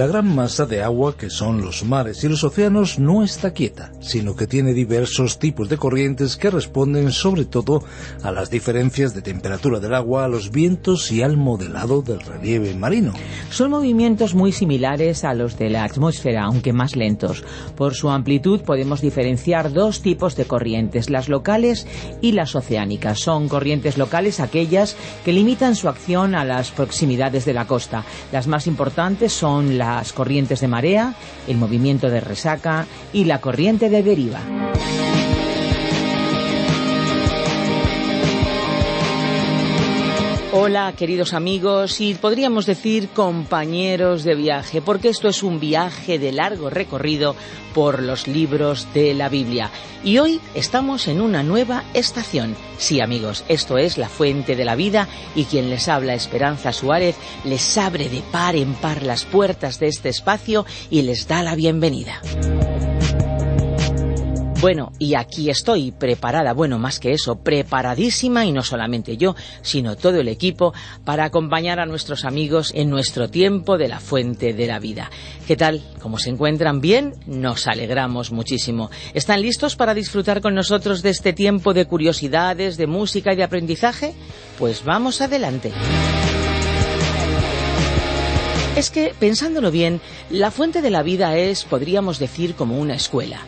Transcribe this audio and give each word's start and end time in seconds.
La 0.00 0.06
gran 0.06 0.34
masa 0.34 0.64
de 0.64 0.82
agua 0.82 1.14
que 1.14 1.28
son 1.28 1.60
los 1.60 1.84
mares 1.84 2.24
y 2.24 2.28
los 2.30 2.42
océanos 2.42 2.98
no 2.98 3.22
está 3.22 3.52
quieta, 3.52 3.92
sino 4.00 4.34
que 4.34 4.46
tiene 4.46 4.72
diversos 4.72 5.38
tipos 5.38 5.68
de 5.68 5.76
corrientes 5.76 6.38
que 6.38 6.48
responden 6.48 7.12
sobre 7.12 7.44
todo 7.44 7.84
a 8.22 8.30
las 8.32 8.48
diferencias 8.48 9.12
de 9.12 9.20
temperatura 9.20 9.78
del 9.78 9.92
agua, 9.92 10.24
a 10.24 10.28
los 10.28 10.52
vientos 10.52 11.12
y 11.12 11.20
al 11.20 11.36
modelado 11.36 12.00
del 12.00 12.20
relieve 12.20 12.74
marino. 12.74 13.12
Son 13.50 13.72
movimientos 13.72 14.34
muy 14.34 14.52
similares 14.52 15.22
a 15.22 15.34
los 15.34 15.58
de 15.58 15.68
la 15.68 15.84
atmósfera, 15.84 16.44
aunque 16.44 16.72
más 16.72 16.96
lentos. 16.96 17.44
Por 17.76 17.94
su 17.94 18.08
amplitud 18.08 18.62
podemos 18.62 19.02
diferenciar 19.02 19.70
dos 19.70 20.00
tipos 20.00 20.34
de 20.34 20.46
corrientes, 20.46 21.10
las 21.10 21.28
locales 21.28 21.86
y 22.22 22.32
las 22.32 22.54
oceánicas. 22.54 23.18
Son 23.18 23.48
corrientes 23.50 23.98
locales 23.98 24.40
aquellas 24.40 24.96
que 25.26 25.34
limitan 25.34 25.76
su 25.76 25.90
acción 25.90 26.34
a 26.34 26.46
las 26.46 26.70
proximidades 26.70 27.44
de 27.44 27.52
la 27.52 27.66
costa. 27.66 28.06
Las 28.32 28.46
más 28.46 28.66
importantes 28.66 29.34
son 29.34 29.76
la 29.76 29.89
las 29.96 30.12
corrientes 30.12 30.60
de 30.60 30.68
marea, 30.68 31.14
el 31.48 31.56
movimiento 31.56 32.10
de 32.10 32.20
resaca 32.20 32.86
y 33.12 33.24
la 33.24 33.40
corriente 33.40 33.90
de 33.90 34.02
deriva. 34.02 34.40
Hola, 40.52 40.92
queridos 40.96 41.32
amigos, 41.32 42.00
y 42.00 42.14
podríamos 42.14 42.66
decir 42.66 43.08
compañeros 43.10 44.24
de 44.24 44.34
viaje, 44.34 44.82
porque 44.82 45.08
esto 45.08 45.28
es 45.28 45.44
un 45.44 45.60
viaje 45.60 46.18
de 46.18 46.32
largo 46.32 46.70
recorrido 46.70 47.36
por 47.72 48.02
los 48.02 48.26
libros 48.26 48.88
de 48.92 49.14
la 49.14 49.28
Biblia. 49.28 49.70
Y 50.02 50.18
hoy 50.18 50.40
estamos 50.56 51.06
en 51.06 51.20
una 51.20 51.44
nueva 51.44 51.84
estación. 51.94 52.56
Sí, 52.78 53.00
amigos, 53.00 53.44
esto 53.46 53.78
es 53.78 53.96
la 53.96 54.08
fuente 54.08 54.56
de 54.56 54.64
la 54.64 54.74
vida 54.74 55.06
y 55.36 55.44
quien 55.44 55.70
les 55.70 55.86
habla, 55.86 56.14
Esperanza 56.14 56.72
Suárez, 56.72 57.14
les 57.44 57.78
abre 57.78 58.08
de 58.08 58.20
par 58.32 58.56
en 58.56 58.74
par 58.74 59.04
las 59.04 59.24
puertas 59.24 59.78
de 59.78 59.86
este 59.86 60.08
espacio 60.08 60.66
y 60.90 61.02
les 61.02 61.28
da 61.28 61.44
la 61.44 61.54
bienvenida. 61.54 62.20
Bueno, 64.60 64.92
y 64.98 65.14
aquí 65.14 65.48
estoy 65.48 65.90
preparada, 65.90 66.52
bueno, 66.52 66.78
más 66.78 67.00
que 67.00 67.12
eso, 67.12 67.36
preparadísima 67.36 68.44
y 68.44 68.52
no 68.52 68.62
solamente 68.62 69.16
yo, 69.16 69.34
sino 69.62 69.96
todo 69.96 70.20
el 70.20 70.28
equipo 70.28 70.74
para 71.02 71.24
acompañar 71.24 71.80
a 71.80 71.86
nuestros 71.86 72.26
amigos 72.26 72.70
en 72.74 72.90
nuestro 72.90 73.30
tiempo 73.30 73.78
de 73.78 73.88
la 73.88 74.00
fuente 74.00 74.52
de 74.52 74.66
la 74.66 74.78
vida. 74.78 75.10
¿Qué 75.46 75.56
tal? 75.56 75.82
¿Cómo 76.02 76.18
se 76.18 76.28
encuentran? 76.28 76.82
¿Bien? 76.82 77.14
Nos 77.24 77.66
alegramos 77.68 78.32
muchísimo. 78.32 78.90
¿Están 79.14 79.40
listos 79.40 79.76
para 79.76 79.94
disfrutar 79.94 80.42
con 80.42 80.54
nosotros 80.54 81.00
de 81.00 81.08
este 81.08 81.32
tiempo 81.32 81.72
de 81.72 81.86
curiosidades, 81.86 82.76
de 82.76 82.86
música 82.86 83.32
y 83.32 83.36
de 83.36 83.44
aprendizaje? 83.44 84.12
Pues 84.58 84.84
vamos 84.84 85.22
adelante. 85.22 85.72
Es 88.76 88.90
que, 88.90 89.14
pensándolo 89.18 89.70
bien, 89.70 90.02
la 90.28 90.50
fuente 90.50 90.82
de 90.82 90.90
la 90.90 91.02
vida 91.02 91.34
es, 91.38 91.64
podríamos 91.64 92.18
decir, 92.18 92.54
como 92.54 92.78
una 92.78 92.94
escuela 92.94 93.40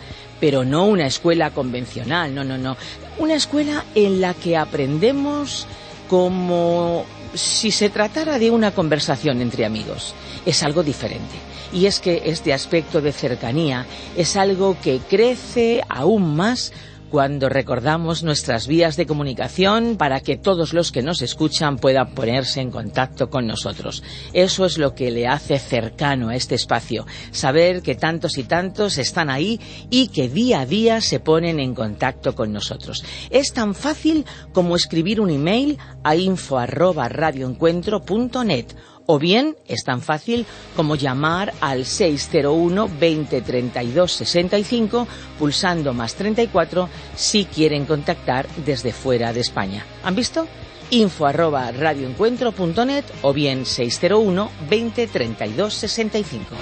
pero 0.42 0.64
no 0.64 0.86
una 0.86 1.06
escuela 1.06 1.52
convencional, 1.52 2.34
no, 2.34 2.42
no, 2.42 2.58
no. 2.58 2.76
Una 3.18 3.36
escuela 3.36 3.84
en 3.94 4.20
la 4.20 4.34
que 4.34 4.56
aprendemos 4.56 5.68
como 6.08 7.04
si 7.32 7.70
se 7.70 7.90
tratara 7.90 8.40
de 8.40 8.50
una 8.50 8.72
conversación 8.72 9.40
entre 9.40 9.64
amigos. 9.64 10.16
Es 10.44 10.64
algo 10.64 10.82
diferente. 10.82 11.36
Y 11.72 11.86
es 11.86 12.00
que 12.00 12.22
este 12.24 12.52
aspecto 12.52 13.00
de 13.00 13.12
cercanía 13.12 13.86
es 14.16 14.36
algo 14.36 14.76
que 14.82 14.98
crece 14.98 15.80
aún 15.88 16.34
más 16.34 16.72
cuando 17.12 17.48
recordamos 17.50 18.22
nuestras 18.22 18.66
vías 18.66 18.96
de 18.96 19.04
comunicación 19.04 19.98
para 19.98 20.20
que 20.20 20.38
todos 20.38 20.72
los 20.72 20.92
que 20.92 21.02
nos 21.02 21.20
escuchan 21.20 21.76
puedan 21.76 22.14
ponerse 22.14 22.62
en 22.62 22.70
contacto 22.70 23.28
con 23.28 23.46
nosotros. 23.46 24.02
Eso 24.32 24.64
es 24.64 24.78
lo 24.78 24.94
que 24.94 25.10
le 25.10 25.26
hace 25.26 25.58
cercano 25.58 26.30
a 26.30 26.36
este 26.36 26.54
espacio, 26.54 27.04
saber 27.30 27.82
que 27.82 27.96
tantos 27.96 28.38
y 28.38 28.44
tantos 28.44 28.96
están 28.96 29.28
ahí 29.28 29.60
y 29.90 30.08
que 30.08 30.30
día 30.30 30.60
a 30.60 30.66
día 30.66 31.02
se 31.02 31.20
ponen 31.20 31.60
en 31.60 31.74
contacto 31.74 32.34
con 32.34 32.50
nosotros. 32.50 33.04
Es 33.28 33.52
tan 33.52 33.74
fácil 33.74 34.24
como 34.54 34.74
escribir 34.74 35.20
un 35.20 35.28
email 35.28 35.76
a 36.04 36.16
info@radioencuentro.net 36.16 38.68
o 39.06 39.18
bien 39.18 39.56
es 39.66 39.84
tan 39.84 40.00
fácil 40.00 40.46
como 40.76 40.96
llamar 40.96 41.52
al 41.60 41.84
601 41.84 42.88
20 42.98 43.40
32 43.42 44.12
65 44.12 45.08
pulsando 45.38 45.92
más 45.92 46.14
34 46.14 46.88
si 47.16 47.44
quieren 47.44 47.84
contactar 47.84 48.46
desde 48.64 48.92
fuera 48.92 49.32
de 49.32 49.40
España. 49.40 49.84
¿Han 50.04 50.14
visto? 50.14 50.46
info 50.90 51.24
arroba 51.26 51.72
radioencuentro.net 51.72 53.04
o 53.22 53.32
bien 53.32 53.64
601 53.64 54.50
20 54.68 55.06
32 55.06 55.74
65. 55.74 56.56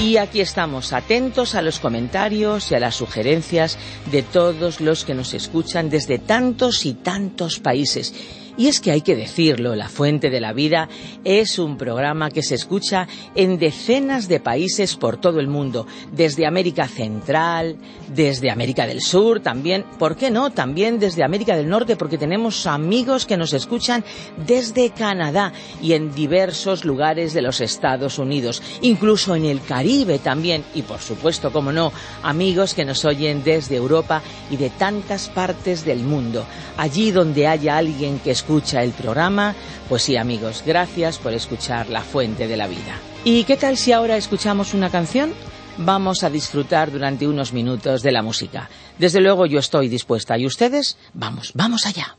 Y 0.00 0.16
aquí 0.16 0.40
estamos, 0.40 0.94
atentos 0.94 1.54
a 1.54 1.60
los 1.60 1.78
comentarios 1.78 2.70
y 2.70 2.74
a 2.74 2.80
las 2.80 2.96
sugerencias 2.96 3.76
de 4.10 4.22
todos 4.22 4.80
los 4.80 5.04
que 5.04 5.14
nos 5.14 5.34
escuchan 5.34 5.90
desde 5.90 6.18
tantos 6.18 6.86
y 6.86 6.94
tantos 6.94 7.58
países. 7.58 8.14
Y 8.56 8.68
es 8.68 8.80
que 8.80 8.90
hay 8.90 9.02
que 9.02 9.16
decirlo, 9.16 9.74
La 9.74 9.88
Fuente 9.88 10.30
de 10.30 10.40
la 10.40 10.52
Vida 10.52 10.88
es 11.24 11.58
un 11.58 11.76
programa 11.76 12.30
que 12.30 12.42
se 12.42 12.54
escucha 12.54 13.08
en 13.34 13.58
decenas 13.58 14.28
de 14.28 14.40
países 14.40 14.96
por 14.96 15.18
todo 15.18 15.40
el 15.40 15.48
mundo, 15.48 15.86
desde 16.12 16.46
América 16.46 16.88
Central, 16.88 17.76
desde 18.14 18.50
América 18.50 18.86
del 18.86 19.00
Sur, 19.00 19.40
también, 19.40 19.84
¿por 19.98 20.16
qué 20.16 20.30
no? 20.30 20.50
También 20.50 20.98
desde 20.98 21.24
América 21.24 21.56
del 21.56 21.68
Norte, 21.68 21.96
porque 21.96 22.18
tenemos 22.18 22.66
amigos 22.66 23.26
que 23.26 23.36
nos 23.36 23.52
escuchan 23.52 24.04
desde 24.46 24.90
Canadá 24.90 25.52
y 25.82 25.92
en 25.92 26.14
diversos 26.14 26.84
lugares 26.84 27.32
de 27.32 27.42
los 27.42 27.60
Estados 27.60 28.18
Unidos, 28.18 28.62
incluso 28.82 29.34
en 29.34 29.44
el 29.44 29.62
Caribe 29.62 30.18
también, 30.18 30.64
y 30.74 30.82
por 30.82 31.00
supuesto, 31.00 31.52
como 31.52 31.72
no, 31.72 31.92
amigos 32.22 32.74
que 32.74 32.84
nos 32.84 33.04
oyen 33.04 33.42
desde 33.44 33.76
Europa 33.76 34.22
y 34.50 34.56
de 34.56 34.70
tantas 34.70 35.28
partes 35.28 35.84
del 35.84 36.00
mundo. 36.00 36.44
Allí 36.76 37.10
donde 37.10 37.46
haya 37.46 37.76
alguien 37.76 38.18
que 38.18 38.30
escucha 38.40 38.82
el 38.82 38.92
programa, 38.92 39.54
pues 39.86 40.02
sí 40.02 40.16
amigos, 40.16 40.62
gracias 40.64 41.18
por 41.18 41.34
escuchar 41.34 41.90
La 41.90 42.00
Fuente 42.00 42.48
de 42.48 42.56
la 42.56 42.66
Vida. 42.66 42.98
¿Y 43.22 43.44
qué 43.44 43.58
tal 43.58 43.76
si 43.76 43.92
ahora 43.92 44.16
escuchamos 44.16 44.72
una 44.72 44.88
canción? 44.88 45.34
Vamos 45.76 46.24
a 46.24 46.30
disfrutar 46.30 46.90
durante 46.90 47.28
unos 47.28 47.52
minutos 47.52 48.02
de 48.02 48.12
la 48.12 48.22
música. 48.22 48.70
Desde 48.98 49.20
luego 49.20 49.44
yo 49.44 49.58
estoy 49.58 49.88
dispuesta 49.88 50.38
y 50.38 50.46
ustedes, 50.46 50.96
vamos, 51.12 51.52
vamos 51.54 51.84
allá. 51.84 52.16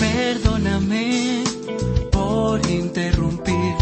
Perdóname 0.00 1.44
por 2.10 2.66
interrumpir, 2.70 3.74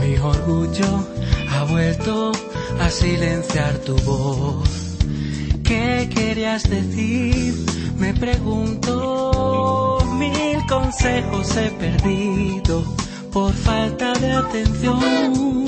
mi 0.00 0.16
orgullo 0.16 1.08
ha 1.48 1.64
vuelto 1.64 2.32
a 2.80 2.90
silenciar 2.90 3.78
tu 3.78 3.96
voz. 3.96 4.68
¿Qué 5.62 6.10
querías 6.14 6.68
decir? 6.68 7.54
Me 7.98 8.12
pregunto, 8.14 9.98
mil 10.18 10.66
consejos 10.66 11.56
he 11.56 11.70
perdido 11.70 12.84
por 13.32 13.52
falta 13.52 14.12
de 14.14 14.32
atención. 14.32 15.64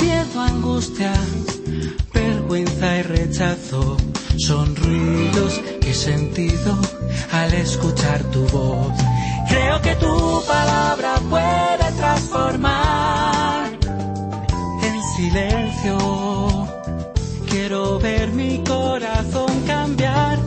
Miedo, 0.00 0.40
angustia, 0.40 1.12
vergüenza 2.12 2.98
y 2.98 3.02
rechazo 3.02 3.96
son 4.38 4.74
ruidos 4.76 5.60
que 5.80 5.90
he 5.90 5.94
sentido 5.94 6.78
al 7.32 7.52
escuchar 7.54 8.22
tu 8.24 8.46
voz. 8.46 8.92
Creo 9.48 9.80
que 9.82 9.94
tu 9.96 10.42
palabra 10.46 11.16
puede 11.28 11.92
transformar 11.96 13.39
silencio. 15.20 15.98
Quiero 17.50 17.98
ver 17.98 18.32
mi 18.32 18.62
corazón 18.64 19.52
cambiar, 19.66 20.38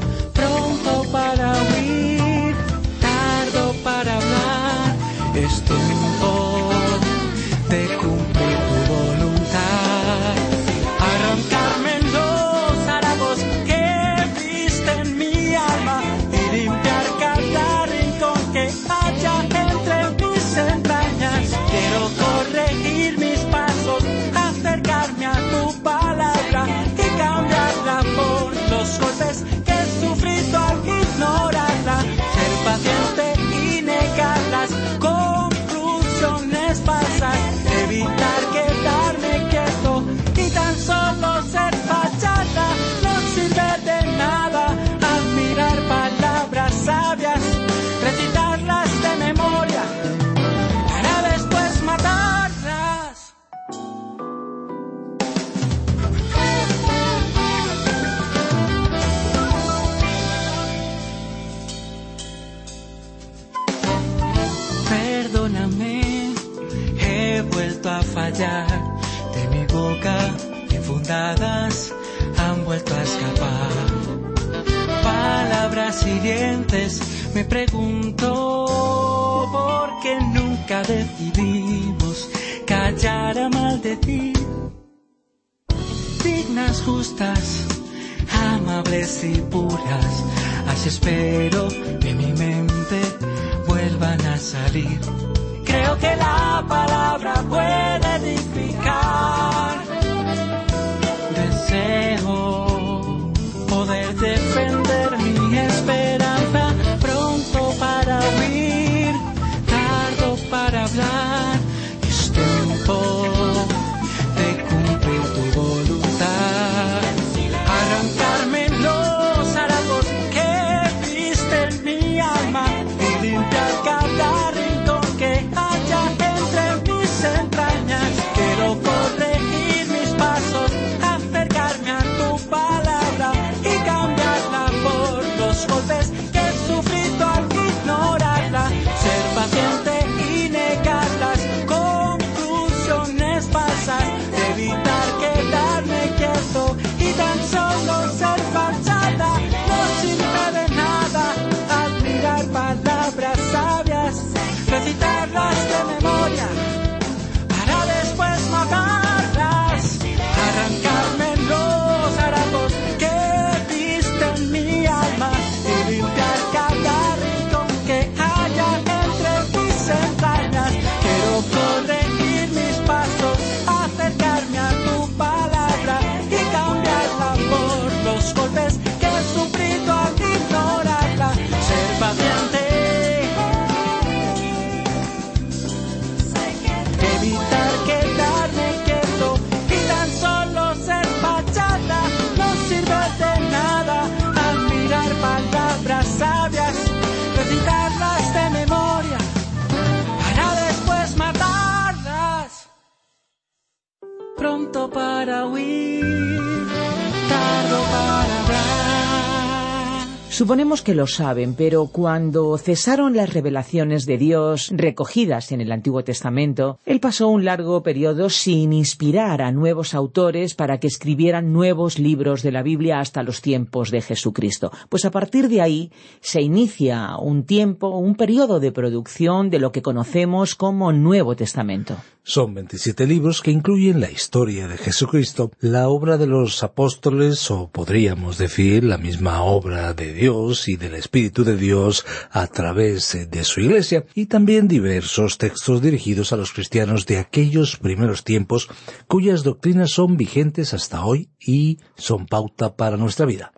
Suponemos 210.34 210.82
que 210.82 210.96
lo 210.96 211.06
saben, 211.06 211.54
pero 211.54 211.86
cuando 211.86 212.58
cesaron 212.58 213.16
las 213.16 213.32
revelaciones 213.32 214.08
de 214.08 214.18
Dios 214.18 214.72
recogidas 214.74 215.52
en 215.52 215.62
el 215.62 215.72
Antiguo 215.72 216.04
Testamento, 216.04 216.80
Él 216.88 217.00
pasó 217.00 217.28
un 217.28 217.46
largo 217.46 217.84
periodo 217.84 218.32
sin 218.32 218.74
inspirar 218.74 219.44
a 219.44 219.52
nuevos 219.52 219.94
autores 219.94 220.56
para 220.56 220.80
que 220.80 220.88
escribieran 220.88 221.54
nuevos 221.54 222.00
libros 222.00 222.42
de 222.42 222.52
la 222.52 222.64
Biblia 222.64 223.00
hasta 223.00 223.22
los 223.22 223.44
tiempos 223.44 223.92
de 223.92 224.02
Jesucristo. 224.02 224.72
Pues 224.90 225.06
a 225.06 225.12
partir 225.12 225.50
de 225.50 225.62
ahí 225.62 225.92
se 226.20 226.42
inicia 226.42 227.16
un 227.18 227.44
tiempo, 227.44 227.90
un 227.90 228.16
periodo 228.16 228.60
de 228.60 228.72
producción 228.72 229.52
de 229.52 229.60
lo 229.60 229.72
que 229.72 229.84
conocemos 229.84 230.56
como 230.56 230.92
Nuevo 230.94 231.36
Testamento. 231.36 231.98
Son 232.26 232.54
27 232.54 233.06
libros 233.06 233.42
que 233.42 233.52
incluyen 233.52 234.00
la 234.00 234.10
historia 234.10 234.70
de 234.70 234.78
Jesucristo, 234.78 235.52
la 235.60 235.90
obra 235.90 236.18
de 236.18 236.26
los 236.26 236.64
apóstoles 236.64 237.52
o 237.52 237.70
podríamos 237.70 238.38
decir 238.38 238.86
la 238.86 238.98
misma 238.98 239.44
obra 239.44 239.94
de 239.94 240.14
Dios 240.14 240.70
y 240.70 240.78
del 240.78 240.96
Espíritu 240.96 241.44
de 241.44 241.58
Dios 241.58 242.06
a 242.32 242.48
través 242.48 243.30
de 243.30 243.44
su 243.44 243.60
iglesia 243.60 244.06
y 244.16 244.28
también 244.28 244.70
diversos 244.70 245.38
textos 245.38 245.82
dirigidos 245.82 246.32
a 246.32 246.38
los 246.38 246.54
cristianos 246.54 247.06
de 247.06 247.18
aquellos 247.18 247.76
primeros 247.76 248.24
tiempos 248.24 248.70
cuyas 249.10 249.44
doctrinas 249.44 249.92
son 249.92 250.16
vigentes 250.16 250.74
hasta 250.74 251.04
hoy 251.04 251.30
y 251.46 251.80
son 251.98 252.26
pauta 252.28 252.78
para 252.78 252.96
nuestra 252.96 253.26
vida. 253.26 253.52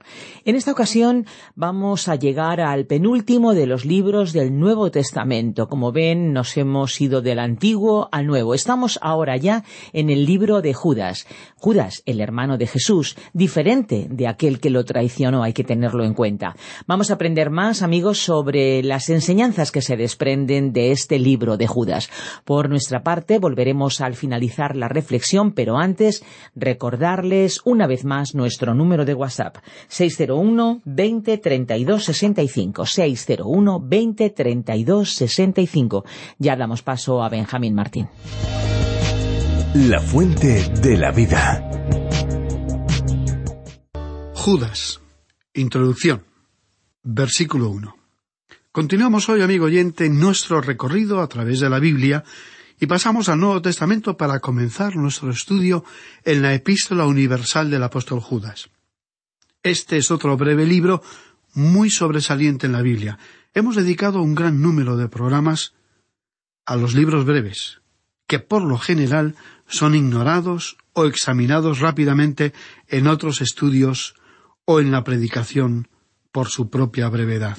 En 0.44 0.56
esta 0.56 0.72
ocasión 0.72 1.28
vamos 1.54 2.08
a 2.08 2.16
llegar 2.16 2.62
al 2.62 2.88
penúltimo 2.88 3.54
de 3.54 3.68
los 3.68 3.86
libros 3.86 4.34
del 4.34 4.58
Nuevo 4.58 4.90
Testamento. 4.90 5.68
Como 5.68 5.92
ven, 5.92 6.34
nos 6.34 6.58
hemos 6.58 7.00
ido 7.00 7.22
del 7.22 7.38
Antiguo 7.38 8.10
al 8.12 8.26
Nuevo. 8.26 8.55
Estamos 8.56 8.98
ahora 9.02 9.38
ya 9.38 9.64
en 9.94 10.10
el 10.10 10.26
libro 10.26 10.62
de 10.62 10.74
Judas. 10.74 11.28
Judas, 11.56 12.02
el 12.06 12.22
hermano 12.22 12.58
de 12.58 12.68
Jesús, 12.68 13.16
diferente 13.34 14.08
de 14.10 14.28
aquel 14.28 14.60
que 14.60 14.70
lo 14.70 14.86
traicionó, 14.86 15.44
hay 15.44 15.54
que 15.54 15.64
tenerlo 15.64 16.04
en 16.06 16.14
cuenta. 16.14 16.56
Vamos 16.88 17.12
a 17.12 17.16
aprender 17.16 17.50
más, 17.50 17.82
amigos, 17.82 18.20
sobre 18.20 18.82
las 18.84 19.10
enseñanzas 19.10 19.72
que 19.72 19.82
se 19.82 19.98
desprenden 19.98 20.74
de 20.74 20.92
este 20.92 21.20
libro 21.20 21.58
de 21.58 21.68
Judas. 21.68 22.10
Por 22.44 22.70
nuestra 22.70 23.04
parte, 23.04 23.40
volveremos 23.40 24.02
al 24.02 24.16
finalizar 24.16 24.76
la 24.76 24.88
reflexión, 24.88 25.52
pero 25.52 25.78
antes 25.78 26.24
recordarles 26.56 27.62
una 27.66 27.88
vez 27.88 28.06
más 28.06 28.36
nuestro 28.36 28.74
número 28.74 29.06
de 29.06 29.14
WhatsApp 29.14 29.58
601 29.88 30.82
20 30.86 31.38
32 31.38 32.04
65 32.04 32.86
601 32.86 33.80
20 33.84 34.30
32 34.30 35.14
65. 35.14 36.06
Ya 36.38 36.56
damos 36.56 36.82
paso 36.82 37.24
a 37.24 37.30
Benjamín 37.30 37.74
Martín. 37.74 38.08
La 39.74 40.00
fuente 40.00 40.70
de 40.82 40.98
la 40.98 41.12
vida. 41.12 41.70
Judas. 44.34 45.02
Introducción. 45.54 46.24
Versículo 47.04 47.70
1. 47.70 47.96
Continuamos 48.72 49.30
hoy, 49.30 49.42
amigo 49.42 49.66
oyente, 49.66 50.10
nuestro 50.10 50.62
recorrido 50.62 51.22
a 51.22 51.28
través 51.28 51.60
de 51.60 51.70
la 51.70 51.80
Biblia 51.80 52.24
y 52.80 52.88
pasamos 52.88 53.30
al 53.30 53.40
Nuevo 53.40 53.62
Testamento 53.62 54.18
para 54.18 54.40
comenzar 54.40 54.96
nuestro 54.96 55.30
estudio 55.30 55.84
en 56.24 56.42
la 56.42 56.54
Epístola 56.54 57.06
Universal 57.06 57.70
del 57.70 57.84
Apóstol 57.84 58.20
Judas. 58.20 58.70
Este 59.64 59.98
es 59.98 60.12
otro 60.12 60.36
breve 60.38 60.66
libro 60.66 61.02
muy 61.54 61.90
sobresaliente 61.90 62.68
en 62.68 62.74
la 62.74 62.82
Biblia. 62.82 63.18
Hemos 63.54 63.76
dedicado 63.76 64.22
un 64.22 64.36
gran 64.36 64.62
número 64.62 64.98
de 64.98 65.08
programas 65.08 65.74
a 66.66 66.76
los 66.76 66.94
libros 66.94 67.26
breves, 67.26 67.82
que 68.28 68.40
por 68.40 68.64
lo 68.64 68.78
general 68.78 69.36
son 69.68 69.96
ignorados 69.96 70.78
o 70.94 71.06
examinados 71.06 71.80
rápidamente 71.80 72.54
en 72.88 73.08
otros 73.08 73.42
estudios 73.42 74.16
o 74.66 74.80
en 74.80 74.92
la 74.92 75.04
predicación 75.04 75.88
por 76.32 76.50
su 76.50 76.70
propia 76.70 77.10
brevedad. 77.10 77.58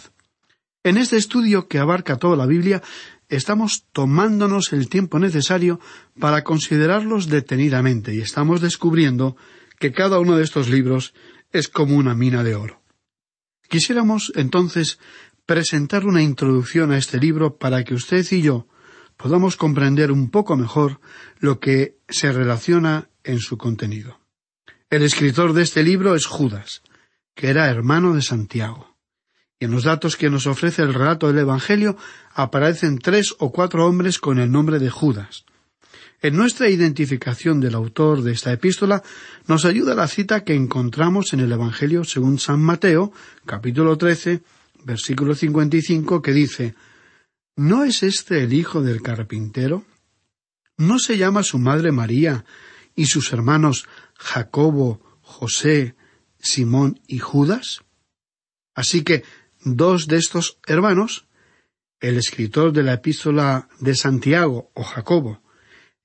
En 0.83 0.97
este 0.99 1.17
estudio 1.17 1.69
que 1.69 1.79
abarca 1.79 2.17
toda 2.17 2.37
la 2.37 2.47
Biblia, 2.47 2.83
estamos 3.29 3.87
tomándonos 3.93 4.73
el 4.73 4.89
tiempo 4.89 5.19
necesario 5.19 5.81
para 6.19 6.45
considerarlos 6.45 7.29
detenidamente 7.29 8.15
y 8.15 8.21
estamos 8.21 8.61
descubriendo 8.61 9.37
que 9.79 9.93
cada 9.93 10.19
uno 10.21 10.37
de 10.37 10.45
estos 10.45 10.69
libros 10.69 11.13
es 11.53 11.69
como 11.69 11.97
una 11.97 12.15
mina 12.15 12.45
de 12.45 12.55
oro. 12.55 12.83
Quisiéramos, 13.69 14.33
entonces, 14.37 14.99
presentar 15.45 16.07
una 16.07 16.23
introducción 16.23 16.93
a 16.93 16.99
este 16.99 17.19
libro 17.19 17.57
para 17.57 17.83
que 17.85 17.95
usted 17.95 18.25
y 18.31 18.43
yo 18.43 18.69
podamos 19.17 19.57
comprender 19.57 20.13
un 20.13 20.31
poco 20.31 20.57
mejor 20.57 21.01
lo 21.39 21.61
que 21.61 21.99
se 22.09 22.33
relaciona 22.33 23.09
en 23.25 23.39
su 23.39 23.59
contenido. 23.59 24.21
El 24.89 25.03
escritor 25.03 25.53
de 25.53 25.63
este 25.63 25.83
libro 25.83 26.15
es 26.15 26.27
Judas, 26.27 26.83
que 27.35 27.49
era 27.49 27.69
hermano 27.69 28.15
de 28.15 28.23
Santiago. 28.23 28.97
Y 29.59 29.65
en 29.65 29.71
los 29.71 29.85
datos 29.85 30.17
que 30.17 30.31
nos 30.31 30.47
ofrece 30.47 30.83
el 30.83 30.95
relato 30.95 31.29
del 31.29 31.39
Evangelio 31.39 31.97
aparecen 32.35 32.99
tres 32.99 33.35
o 33.39 33.51
cuatro 33.51 33.87
hombres 33.87 34.19
con 34.19 34.39
el 34.39 34.53
nombre 34.53 34.79
de 34.79 34.91
Judas. 34.91 35.45
En 36.23 36.37
nuestra 36.37 36.69
identificación 36.69 37.61
del 37.61 37.75
autor 37.75 38.23
de 38.23 38.33
esta 38.33 38.53
epístola 38.53 39.03
nos 39.47 39.65
ayuda 39.65 39.95
la 39.95 40.09
cita 40.09 40.45
que 40.45 40.55
encontramos 40.55 41.33
en 41.33 41.41
el 41.41 41.53
Evangelio 41.53 42.05
según 42.05 42.39
San 42.39 42.61
Mateo, 42.61 43.13
capítulo 43.45 43.97
13, 43.97 44.43
versículo 44.85 45.35
55, 45.35 46.23
que 46.23 46.33
dice 46.33 46.75
¿No 47.57 47.85
es 47.85 48.03
este 48.03 48.45
el 48.45 48.53
hijo 48.53 48.83
del 48.83 49.01
carpintero? 49.01 49.87
¿No 50.77 50.99
se 50.99 51.17
llama 51.17 51.43
su 51.43 51.59
madre 51.59 51.91
María 51.91 52.45
y 52.95 53.07
sus 53.07 53.33
hermanos 53.33 53.89
Jacobo, 54.15 55.01
José, 55.23 55.97
Simón 56.39 57.01
y 57.07 57.19
Judas? 57.19 57.81
Así 58.75 59.05
que 59.05 59.25
dos 59.65 60.07
de 60.07 60.19
estos 60.19 60.59
hermanos, 60.67 61.29
el 61.99 62.19
escritor 62.19 62.75
de 62.75 62.83
la 62.83 62.93
epístola 62.93 63.71
de 63.81 63.95
Santiago 63.95 64.71
o 64.75 64.83
Jacobo 64.83 65.43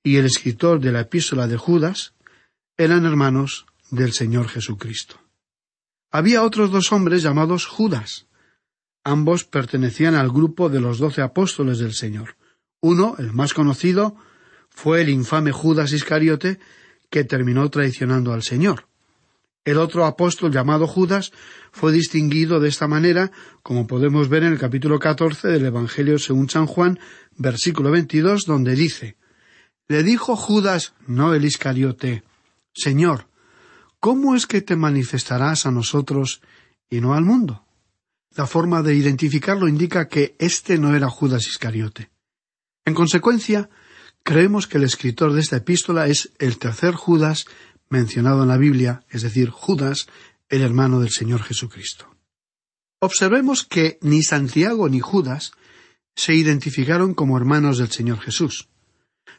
y 0.02 0.16
el 0.16 0.24
escritor 0.24 0.80
de 0.80 0.90
la 0.90 1.00
epístola 1.00 1.46
de 1.46 1.58
Judas, 1.58 2.14
eran 2.78 3.04
hermanos 3.04 3.66
del 3.90 4.14
Señor 4.14 4.48
Jesucristo. 4.48 5.20
Había 6.10 6.44
otros 6.44 6.70
dos 6.70 6.92
hombres 6.92 7.22
llamados 7.22 7.66
Judas. 7.66 8.26
Ambos 9.04 9.44
pertenecían 9.44 10.14
al 10.14 10.30
grupo 10.30 10.68
de 10.68 10.80
los 10.80 10.98
doce 10.98 11.22
apóstoles 11.22 11.78
del 11.78 11.94
Señor. 11.94 12.36
Uno, 12.80 13.16
el 13.18 13.32
más 13.32 13.54
conocido, 13.54 14.16
fue 14.68 15.02
el 15.02 15.08
infame 15.08 15.52
Judas 15.52 15.92
Iscariote, 15.92 16.58
que 17.10 17.24
terminó 17.24 17.68
traicionando 17.70 18.32
al 18.32 18.42
Señor. 18.42 18.86
El 19.64 19.78
otro 19.78 20.06
apóstol 20.06 20.52
llamado 20.52 20.88
Judas 20.88 21.32
fue 21.70 21.92
distinguido 21.92 22.58
de 22.58 22.68
esta 22.68 22.88
manera, 22.88 23.30
como 23.62 23.86
podemos 23.86 24.28
ver 24.28 24.42
en 24.42 24.52
el 24.52 24.58
capítulo 24.58 24.98
catorce 24.98 25.48
del 25.48 25.66
Evangelio 25.66 26.18
según 26.18 26.50
San 26.50 26.66
Juan, 26.66 26.98
versículo 27.36 27.90
veintidós, 27.90 28.42
donde 28.44 28.74
dice 28.74 29.16
Le 29.86 30.02
dijo 30.02 30.34
Judas, 30.34 30.94
no 31.06 31.34
el 31.34 31.44
Iscariote, 31.44 32.24
Señor, 32.74 33.26
¿cómo 34.00 34.34
es 34.34 34.46
que 34.46 34.62
te 34.62 34.74
manifestarás 34.74 35.66
a 35.66 35.70
nosotros 35.70 36.40
y 36.90 37.00
no 37.00 37.14
al 37.14 37.22
mundo? 37.22 37.64
La 38.34 38.46
forma 38.46 38.82
de 38.82 38.94
identificarlo 38.94 39.68
indica 39.68 40.08
que 40.08 40.34
éste 40.38 40.78
no 40.78 40.94
era 40.94 41.10
Judas 41.10 41.46
Iscariote. 41.46 42.10
En 42.84 42.94
consecuencia, 42.94 43.68
creemos 44.22 44.66
que 44.66 44.78
el 44.78 44.84
escritor 44.84 45.32
de 45.32 45.40
esta 45.40 45.56
epístola 45.56 46.06
es 46.06 46.32
el 46.38 46.58
tercer 46.58 46.94
Judas 46.94 47.46
mencionado 47.90 48.42
en 48.42 48.48
la 48.48 48.56
Biblia, 48.56 49.04
es 49.10 49.22
decir, 49.22 49.50
Judas, 49.50 50.06
el 50.48 50.62
hermano 50.62 51.00
del 51.00 51.10
Señor 51.10 51.42
Jesucristo. 51.42 52.06
Observemos 53.00 53.64
que 53.64 53.98
ni 54.00 54.22
Santiago 54.22 54.88
ni 54.88 55.00
Judas 55.00 55.52
se 56.14 56.34
identificaron 56.34 57.14
como 57.14 57.36
hermanos 57.36 57.78
del 57.78 57.90
Señor 57.90 58.20
Jesús. 58.20 58.68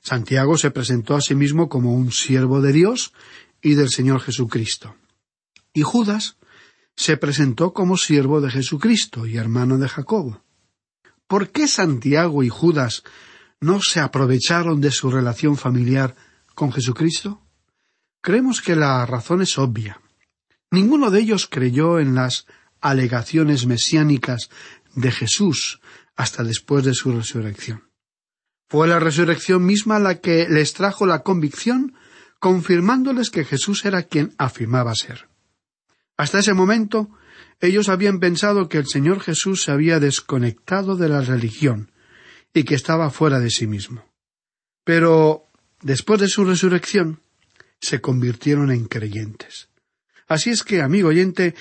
Santiago 0.02 0.58
se 0.58 0.70
presentó 0.70 1.16
a 1.16 1.22
sí 1.22 1.34
mismo 1.34 1.70
como 1.70 1.94
un 1.94 2.12
siervo 2.12 2.62
de 2.62 2.74
Dios 2.74 3.14
y 3.62 3.76
del 3.76 3.90
Señor 3.90 4.22
Jesucristo. 4.22 4.96
Y 5.74 5.82
Judas 5.82 6.38
se 6.96 7.18
presentó 7.18 7.74
como 7.74 7.98
siervo 7.98 8.42
de 8.42 8.52
Jesucristo 8.52 9.26
y 9.26 9.38
hermano 9.38 9.78
de 9.78 9.90
Jacobo. 9.90 10.44
¿Por 11.28 11.50
qué 11.50 11.68
Santiago 11.68 12.44
y 12.44 12.50
Judas 12.50 13.04
no 13.60 13.82
se 13.82 14.00
aprovecharon 14.00 14.82
de 14.82 14.92
su 14.92 15.10
relación 15.10 15.58
familiar 15.58 16.16
con 16.54 16.72
Jesucristo? 16.72 17.42
Creemos 18.22 18.62
que 18.62 18.76
la 18.76 19.06
razón 19.06 19.42
es 19.42 19.58
obvia. 19.58 20.00
Ninguno 20.72 21.12
de 21.12 21.20
ellos 21.20 21.48
creyó 21.50 22.00
en 22.00 22.16
las 22.16 22.46
alegaciones 22.82 23.66
mesiánicas 23.66 24.50
de 24.96 25.12
Jesús 25.12 25.82
hasta 26.16 26.44
después 26.44 26.86
de 26.86 26.94
su 26.94 27.12
resurrección. 27.12 27.90
Fue 28.68 28.88
la 28.88 29.00
resurrección 29.00 29.66
misma 29.66 30.00
la 30.00 30.20
que 30.20 30.48
les 30.50 30.74
trajo 30.74 31.06
la 31.06 31.24
convicción, 31.24 31.96
confirmándoles 32.40 33.30
que 33.30 33.46
Jesús 33.46 33.86
era 33.86 34.04
quien 34.04 34.34
afirmaba 34.38 34.96
ser. 34.96 35.30
Hasta 36.18 36.40
ese 36.40 36.54
momento, 36.54 37.10
ellos 37.60 37.90
habían 37.90 38.20
pensado 38.20 38.70
que 38.70 38.78
el 38.78 38.88
Señor 38.88 39.20
Jesús 39.22 39.64
se 39.64 39.72
había 39.72 40.00
desconectado 40.00 40.96
de 40.96 41.10
la 41.10 41.22
religión 41.22 41.92
y 42.54 42.64
que 42.64 42.76
estaba 42.76 43.10
fuera 43.10 43.40
de 43.40 43.50
sí 43.50 43.68
mismo. 43.68 44.06
Pero, 44.84 45.48
después 45.82 46.20
de 46.20 46.28
su 46.28 46.46
resurrección, 46.46 47.22
se 47.80 48.02
convirtieron 48.02 48.72
en 48.72 48.86
creyentes. 48.86 49.70
Así 50.28 50.50
es 50.50 50.64
que, 50.64 50.82
amigo 50.82 51.10
oyente, 51.10 51.56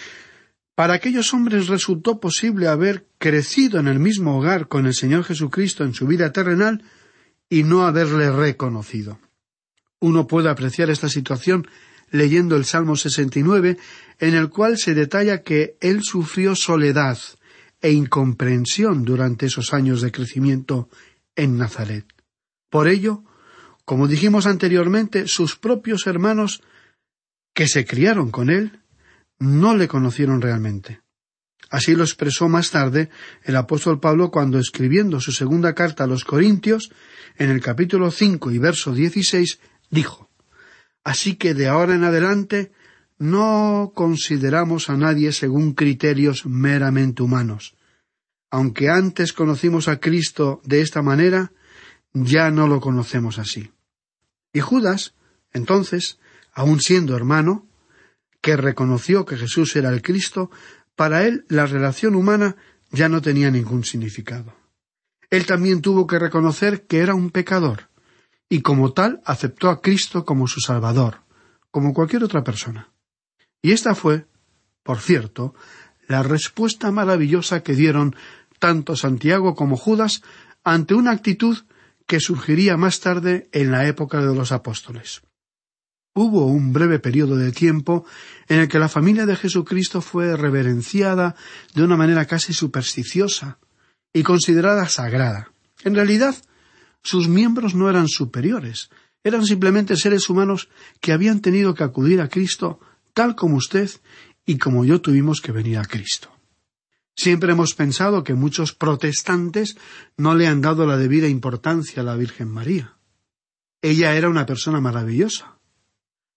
para 0.74 0.94
aquellos 0.94 1.32
hombres 1.34 1.68
resultó 1.68 2.20
posible 2.20 2.68
haber 2.68 3.06
crecido 3.18 3.78
en 3.78 3.88
el 3.88 3.98
mismo 3.98 4.38
hogar 4.38 4.68
con 4.68 4.86
el 4.86 4.94
Señor 4.94 5.24
Jesucristo 5.24 5.84
en 5.84 5.94
su 5.94 6.06
vida 6.06 6.32
terrenal 6.32 6.82
y 7.48 7.64
no 7.64 7.86
haberle 7.86 8.30
reconocido. 8.30 9.18
Uno 10.00 10.26
puede 10.26 10.48
apreciar 10.48 10.90
esta 10.90 11.08
situación 11.08 11.66
leyendo 12.10 12.56
el 12.56 12.64
Salmo 12.64 12.96
69, 12.96 13.78
en 14.22 14.36
el 14.36 14.50
cual 14.50 14.78
se 14.78 14.94
detalla 14.94 15.42
que 15.42 15.76
él 15.80 16.04
sufrió 16.04 16.54
soledad 16.54 17.18
e 17.80 17.90
incomprensión 17.90 19.04
durante 19.04 19.46
esos 19.46 19.74
años 19.74 20.00
de 20.00 20.12
crecimiento 20.12 20.88
en 21.34 21.58
Nazaret. 21.58 22.06
Por 22.70 22.86
ello, 22.86 23.24
como 23.84 24.06
dijimos 24.06 24.46
anteriormente, 24.46 25.26
sus 25.26 25.56
propios 25.56 26.06
hermanos 26.06 26.62
que 27.52 27.66
se 27.66 27.84
criaron 27.84 28.30
con 28.30 28.48
él 28.48 28.78
no 29.40 29.74
le 29.74 29.88
conocieron 29.88 30.40
realmente. 30.40 31.00
Así 31.68 31.96
lo 31.96 32.04
expresó 32.04 32.48
más 32.48 32.70
tarde 32.70 33.10
el 33.42 33.56
apóstol 33.56 33.98
Pablo 33.98 34.30
cuando 34.30 34.60
escribiendo 34.60 35.20
su 35.20 35.32
segunda 35.32 35.74
carta 35.74 36.04
a 36.04 36.06
los 36.06 36.24
Corintios, 36.24 36.92
en 37.38 37.50
el 37.50 37.60
capítulo 37.60 38.12
cinco 38.12 38.52
y 38.52 38.58
verso 38.58 38.94
dieciséis, 38.94 39.58
dijo 39.90 40.30
Así 41.02 41.34
que 41.34 41.54
de 41.54 41.66
ahora 41.66 41.96
en 41.96 42.04
adelante 42.04 42.70
no 43.18 43.92
consideramos 43.94 44.90
a 44.90 44.96
nadie 44.96 45.32
según 45.32 45.74
criterios 45.74 46.46
meramente 46.46 47.22
humanos. 47.22 47.74
Aunque 48.50 48.90
antes 48.90 49.32
conocimos 49.32 49.88
a 49.88 49.98
Cristo 49.98 50.60
de 50.64 50.82
esta 50.82 51.02
manera, 51.02 51.52
ya 52.12 52.50
no 52.50 52.68
lo 52.68 52.80
conocemos 52.80 53.38
así. 53.38 53.70
Y 54.52 54.60
Judas, 54.60 55.14
entonces, 55.52 56.18
aun 56.52 56.80
siendo 56.80 57.16
hermano, 57.16 57.66
que 58.40 58.56
reconoció 58.56 59.24
que 59.24 59.36
Jesús 59.36 59.74
era 59.76 59.90
el 59.90 60.02
Cristo, 60.02 60.50
para 60.96 61.24
él 61.24 61.46
la 61.48 61.66
relación 61.66 62.14
humana 62.14 62.56
ya 62.90 63.08
no 63.08 63.22
tenía 63.22 63.50
ningún 63.50 63.84
significado. 63.84 64.54
Él 65.30 65.46
también 65.46 65.80
tuvo 65.80 66.06
que 66.06 66.18
reconocer 66.18 66.86
que 66.86 66.98
era 66.98 67.14
un 67.14 67.30
pecador, 67.30 67.88
y 68.50 68.60
como 68.60 68.92
tal 68.92 69.22
aceptó 69.24 69.70
a 69.70 69.80
Cristo 69.80 70.26
como 70.26 70.46
su 70.46 70.60
Salvador, 70.60 71.22
como 71.70 71.94
cualquier 71.94 72.24
otra 72.24 72.44
persona. 72.44 72.91
Y 73.62 73.72
esta 73.72 73.94
fue, 73.94 74.26
por 74.82 74.98
cierto, 74.98 75.54
la 76.08 76.22
respuesta 76.22 76.90
maravillosa 76.90 77.62
que 77.62 77.74
dieron 77.74 78.16
tanto 78.58 78.96
Santiago 78.96 79.54
como 79.54 79.76
Judas 79.76 80.22
ante 80.64 80.94
una 80.94 81.12
actitud 81.12 81.58
que 82.06 82.20
surgiría 82.20 82.76
más 82.76 83.00
tarde 83.00 83.48
en 83.52 83.70
la 83.70 83.86
época 83.86 84.20
de 84.20 84.34
los 84.34 84.52
apóstoles. 84.52 85.22
Hubo 86.14 86.46
un 86.46 86.72
breve 86.72 86.98
periodo 86.98 87.36
de 87.36 87.52
tiempo 87.52 88.04
en 88.48 88.58
el 88.58 88.68
que 88.68 88.78
la 88.78 88.88
familia 88.88 89.24
de 89.24 89.36
Jesucristo 89.36 90.02
fue 90.02 90.36
reverenciada 90.36 91.36
de 91.74 91.82
una 91.82 91.96
manera 91.96 92.26
casi 92.26 92.52
supersticiosa 92.52 93.58
y 94.12 94.22
considerada 94.22 94.88
sagrada. 94.88 95.52
En 95.84 95.94
realidad, 95.94 96.34
sus 97.02 97.28
miembros 97.28 97.74
no 97.74 97.88
eran 97.88 98.08
superiores, 98.08 98.90
eran 99.24 99.46
simplemente 99.46 99.96
seres 99.96 100.28
humanos 100.28 100.68
que 101.00 101.12
habían 101.12 101.40
tenido 101.40 101.74
que 101.74 101.84
acudir 101.84 102.20
a 102.20 102.28
Cristo 102.28 102.80
tal 103.14 103.34
como 103.34 103.56
usted 103.56 103.90
y 104.46 104.58
como 104.58 104.84
yo 104.84 105.00
tuvimos 105.00 105.40
que 105.40 105.52
venir 105.52 105.78
a 105.78 105.84
Cristo. 105.84 106.30
Siempre 107.14 107.52
hemos 107.52 107.74
pensado 107.74 108.24
que 108.24 108.34
muchos 108.34 108.72
protestantes 108.72 109.76
no 110.16 110.34
le 110.34 110.46
han 110.46 110.60
dado 110.60 110.86
la 110.86 110.96
debida 110.96 111.28
importancia 111.28 112.02
a 112.02 112.04
la 112.04 112.16
Virgen 112.16 112.48
María. 112.48 112.96
Ella 113.82 114.14
era 114.14 114.28
una 114.28 114.46
persona 114.46 114.80
maravillosa. 114.80 115.58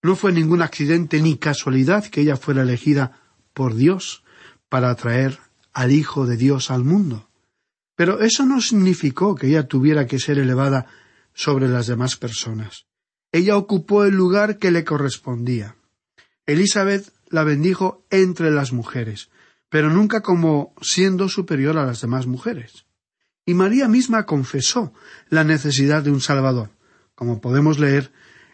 No 0.03 0.15
fue 0.15 0.33
ningún 0.33 0.61
accidente 0.61 1.21
ni 1.21 1.37
casualidad 1.37 2.05
que 2.05 2.21
ella 2.21 2.37
fuera 2.37 2.63
elegida 2.63 3.21
por 3.53 3.75
Dios 3.75 4.23
para 4.69 4.89
atraer 4.89 5.39
al 5.73 5.91
Hijo 5.91 6.25
de 6.25 6.37
Dios 6.37 6.71
al 6.71 6.83
mundo. 6.83 7.29
Pero 7.95 8.19
eso 8.21 8.45
no 8.45 8.59
significó 8.59 9.35
que 9.35 9.47
ella 9.47 9.67
tuviera 9.67 10.05
que 10.05 10.19
ser 10.19 10.37
elevada 10.37 10.87
sobre 11.33 11.69
las 11.69 11.87
demás 11.87 12.17
personas. 12.17 12.85
Ella 13.31 13.57
ocupó 13.57 14.03
el 14.03 14.15
lugar 14.15 14.57
que 14.57 14.71
le 14.71 14.83
correspondía. 14.83 15.75
Elizabeth 16.45 17.11
la 17.29 17.43
bendijo 17.43 18.05
entre 18.09 18.51
las 18.51 18.71
mujeres, 18.71 19.29
pero 19.69 19.89
nunca 19.89 20.21
como 20.21 20.73
siendo 20.81 21.27
superior 21.29 21.77
a 21.77 21.85
las 21.85 22.01
demás 22.01 22.27
mujeres. 22.27 22.85
Y 23.45 23.53
María 23.53 23.87
misma 23.87 24.25
confesó 24.25 24.93
la 25.29 25.43
necesidad 25.43 26.03
de 26.03 26.11
un 26.11 26.21
Salvador, 26.21 26.69
como 27.15 27.41
podemos 27.41 27.79
leer 27.79 28.11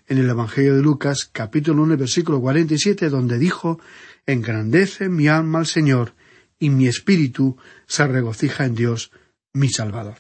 en 0.08 0.18
el 0.18 0.30
Evangelio 0.30 0.76
de 0.76 0.82
Lucas, 0.82 1.30
capítulo 1.32 1.84
1, 1.84 1.98
versículo 1.98 2.42
47, 2.42 3.10
donde 3.10 3.38
dijo 3.38 3.80
Engrandece 4.26 5.10
mi 5.10 5.28
alma 5.28 5.60
al 5.60 5.68
Señor, 5.68 6.14
y 6.60 6.70
mi 6.70 6.88
espíritu 6.88 7.58
se 7.88 8.06
regocija 8.08 8.66
en 8.66 8.76
Dios, 8.76 9.12
mi 9.54 9.70
Salvador. 9.70 10.18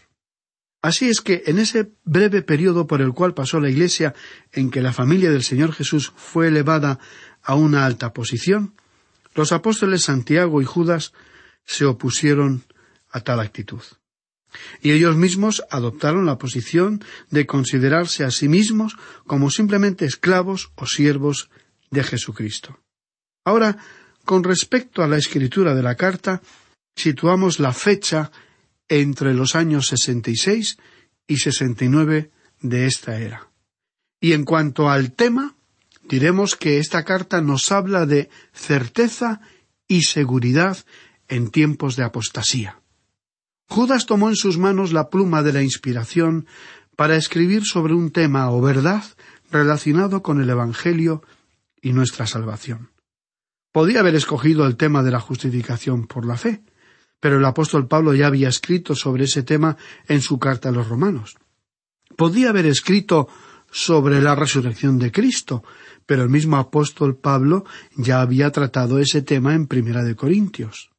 Así 0.81 1.09
es 1.09 1.21
que 1.21 1.43
en 1.45 1.59
ese 1.59 1.91
breve 2.03 2.41
periodo 2.41 2.87
por 2.87 3.01
el 3.01 3.13
cual 3.13 3.35
pasó 3.35 3.59
la 3.59 3.69
Iglesia 3.69 4.15
en 4.51 4.71
que 4.71 4.81
la 4.81 4.93
familia 4.93 5.29
del 5.29 5.43
Señor 5.43 5.73
Jesús 5.73 6.11
fue 6.15 6.47
elevada 6.47 6.97
a 7.43 7.55
una 7.55 7.85
alta 7.85 8.13
posición, 8.13 8.73
los 9.33 9.51
apóstoles 9.51 10.03
Santiago 10.03 10.61
y 10.61 10.65
Judas 10.65 11.13
se 11.65 11.85
opusieron 11.85 12.63
a 13.09 13.21
tal 13.21 13.39
actitud. 13.39 13.81
Y 14.81 14.91
ellos 14.91 15.15
mismos 15.15 15.63
adoptaron 15.69 16.25
la 16.25 16.37
posición 16.37 17.03
de 17.29 17.45
considerarse 17.45 18.25
a 18.25 18.31
sí 18.31 18.49
mismos 18.49 18.97
como 19.25 19.49
simplemente 19.49 20.05
esclavos 20.05 20.71
o 20.75 20.85
siervos 20.85 21.49
de 21.89 22.03
Jesucristo. 22.03 22.79
Ahora, 23.45 23.77
con 24.25 24.43
respecto 24.43 25.03
a 25.03 25.07
la 25.07 25.17
escritura 25.17 25.73
de 25.73 25.83
la 25.83 25.95
carta, 25.95 26.41
situamos 26.95 27.59
la 27.59 27.73
fecha 27.73 28.31
entre 28.89 29.33
los 29.33 29.55
años 29.55 29.87
66 29.87 30.77
y 31.27 31.37
69 31.37 32.31
de 32.59 32.85
esta 32.85 33.19
era. 33.19 33.49
Y 34.19 34.33
en 34.33 34.43
cuanto 34.43 34.89
al 34.89 35.13
tema, 35.13 35.55
diremos 36.07 36.55
que 36.55 36.79
esta 36.79 37.03
carta 37.03 37.41
nos 37.41 37.71
habla 37.71 38.05
de 38.05 38.29
certeza 38.53 39.41
y 39.87 40.03
seguridad 40.03 40.77
en 41.27 41.49
tiempos 41.49 41.95
de 41.95 42.03
apostasía. 42.03 42.81
Judas 43.67 44.05
tomó 44.05 44.29
en 44.29 44.35
sus 44.35 44.57
manos 44.57 44.91
la 44.91 45.09
pluma 45.09 45.43
de 45.43 45.53
la 45.53 45.63
inspiración 45.63 46.45
para 46.95 47.15
escribir 47.15 47.63
sobre 47.65 47.93
un 47.93 48.11
tema 48.11 48.51
o 48.51 48.61
verdad 48.61 49.03
relacionado 49.49 50.21
con 50.21 50.41
el 50.41 50.49
Evangelio 50.49 51.23
y 51.81 51.93
nuestra 51.93 52.27
salvación. 52.27 52.91
Podía 53.71 54.01
haber 54.01 54.15
escogido 54.15 54.67
el 54.67 54.75
tema 54.75 55.03
de 55.03 55.11
la 55.11 55.19
justificación 55.19 56.05
por 56.05 56.25
la 56.25 56.35
fe, 56.35 56.63
pero 57.21 57.37
el 57.37 57.45
apóstol 57.45 57.87
Pablo 57.87 58.13
ya 58.13 58.27
había 58.27 58.49
escrito 58.49 58.95
sobre 58.95 59.23
ese 59.23 59.43
tema 59.43 59.77
en 60.07 60.21
su 60.21 60.39
carta 60.39 60.69
a 60.69 60.71
los 60.73 60.89
romanos. 60.89 61.37
Podía 62.17 62.49
haber 62.49 62.65
escrito 62.65 63.29
sobre 63.71 64.21
la 64.21 64.35
resurrección 64.35 64.99
de 64.99 65.11
Cristo, 65.11 65.63
pero 66.05 66.23
el 66.23 66.29
mismo 66.29 66.57
apóstol 66.57 67.15
Pablo 67.15 67.65
ya 67.95 68.21
había 68.21 68.51
tratado 68.51 68.99
ese 68.99 69.21
tema 69.21 69.55
en 69.55 69.67
Primera 69.67 70.03
de 70.03 70.15
Corintios 70.15 70.91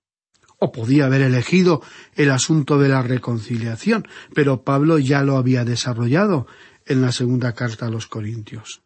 o 0.65 0.71
podía 0.71 1.07
haber 1.07 1.23
elegido 1.23 1.83
el 2.15 2.31
asunto 2.31 2.79
de 2.79 2.89
la 2.89 3.03
reconciliación, 3.03 4.07
pero 4.33 4.63
Pablo 4.63 4.97
ya 4.99 5.23
lo 5.23 5.37
había 5.37 5.65
desarrollado 5.65 6.47
en 6.87 7.03
la 7.03 7.11
segunda 7.11 7.53
carta 7.53 7.87
a 7.87 7.91
los 7.91 8.07
Corintios. 8.07 8.81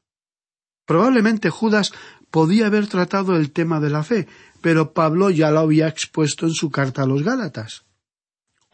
Probablemente 0.86 1.50
Judas 1.50 1.92
podía 2.30 2.68
haber 2.68 2.86
tratado 2.86 3.36
el 3.36 3.50
tema 3.52 3.78
de 3.78 3.90
la 3.90 4.02
fe, 4.02 4.26
pero 4.62 4.94
Pablo 4.94 5.28
ya 5.28 5.50
lo 5.50 5.60
había 5.60 5.86
expuesto 5.86 6.46
en 6.46 6.52
su 6.52 6.70
carta 6.70 7.02
a 7.02 7.06
los 7.06 7.22
Gálatas. 7.22 7.85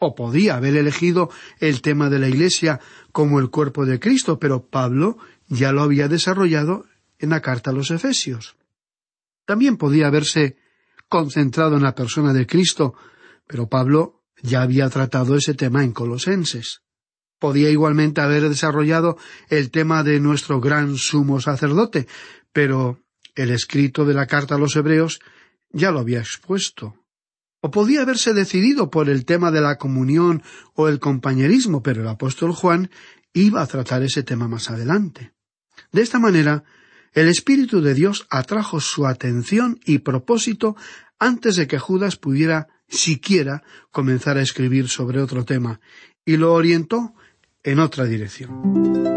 O 0.05 0.15
podía 0.15 0.57
haber 0.57 0.75
elegido 0.75 1.29
el 1.59 1.81
tema 1.81 2.09
de 2.09 2.19
la 2.19 2.27
Iglesia 2.27 2.81
como 3.13 3.39
el 3.39 3.49
cuerpo 3.49 3.85
de 3.85 4.01
Cristo, 4.01 4.37
pero 4.37 4.67
Pablo 4.67 5.17
ya 5.47 5.71
lo 5.71 5.81
había 5.81 6.09
desarrollado 6.09 6.85
en 7.19 7.29
la 7.29 7.39
carta 7.39 7.71
a 7.71 7.73
los 7.73 7.89
Efesios. 7.89 8.57
También 9.45 9.77
podía 9.77 10.07
haberse 10.07 10.57
concentrado 11.07 11.77
en 11.77 11.83
la 11.83 11.95
persona 11.95 12.33
de 12.33 12.45
Cristo, 12.45 12.95
pero 13.47 13.69
Pablo 13.69 14.25
ya 14.41 14.61
había 14.61 14.89
tratado 14.89 15.37
ese 15.37 15.53
tema 15.53 15.85
en 15.85 15.93
Colosenses. 15.93 16.81
Podía 17.39 17.69
igualmente 17.69 18.19
haber 18.19 18.49
desarrollado 18.49 19.17
el 19.47 19.71
tema 19.71 20.03
de 20.03 20.19
nuestro 20.19 20.59
gran 20.59 20.97
sumo 20.97 21.39
sacerdote, 21.39 22.07
pero 22.51 22.99
el 23.35 23.51
escrito 23.51 24.03
de 24.03 24.15
la 24.15 24.27
carta 24.27 24.55
a 24.55 24.57
los 24.59 24.75
Hebreos 24.75 25.21
ya 25.69 25.91
lo 25.91 25.99
había 25.99 26.19
expuesto. 26.19 27.02
O 27.65 27.71
podía 27.71 28.01
haberse 28.01 28.33
decidido 28.33 28.91
por 28.91 29.07
el 29.07 29.23
tema 29.23 29.49
de 29.49 29.61
la 29.61 29.77
comunión 29.77 30.43
o 30.75 30.89
el 30.89 30.99
compañerismo, 30.99 31.81
pero 31.81 32.01
el 32.01 32.09
apóstol 32.09 32.51
Juan 32.51 32.91
iba 33.31 33.61
a 33.61 33.67
tratar 33.67 34.03
ese 34.03 34.21
tema 34.21 34.49
más 34.49 34.69
adelante. 34.69 35.31
De 35.93 36.01
esta 36.01 36.19
manera, 36.19 36.65
el 37.13 37.29
Espíritu 37.29 37.79
de 37.79 37.93
Dios 37.93 38.27
atrajo 38.29 38.81
su 38.81 39.07
atención 39.07 39.79
y 39.85 39.99
propósito 39.99 40.75
antes 41.19 41.55
de 41.55 41.67
que 41.67 41.79
Judas 41.79 42.17
pudiera 42.17 42.67
siquiera 42.89 43.63
comenzar 43.91 44.37
a 44.37 44.41
escribir 44.41 44.89
sobre 44.89 45.21
otro 45.21 45.45
tema, 45.45 45.79
y 46.25 46.35
lo 46.35 46.53
orientó 46.53 47.13
en 47.63 47.79
otra 47.79 48.03
dirección. 48.03 49.12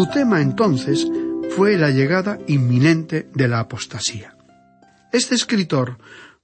Su 0.00 0.06
tema 0.06 0.40
entonces 0.40 1.06
fue 1.54 1.76
la 1.76 1.90
llegada 1.90 2.38
inminente 2.46 3.28
de 3.34 3.48
la 3.48 3.60
apostasía. 3.60 4.34
Este 5.12 5.34
escritor 5.34 5.98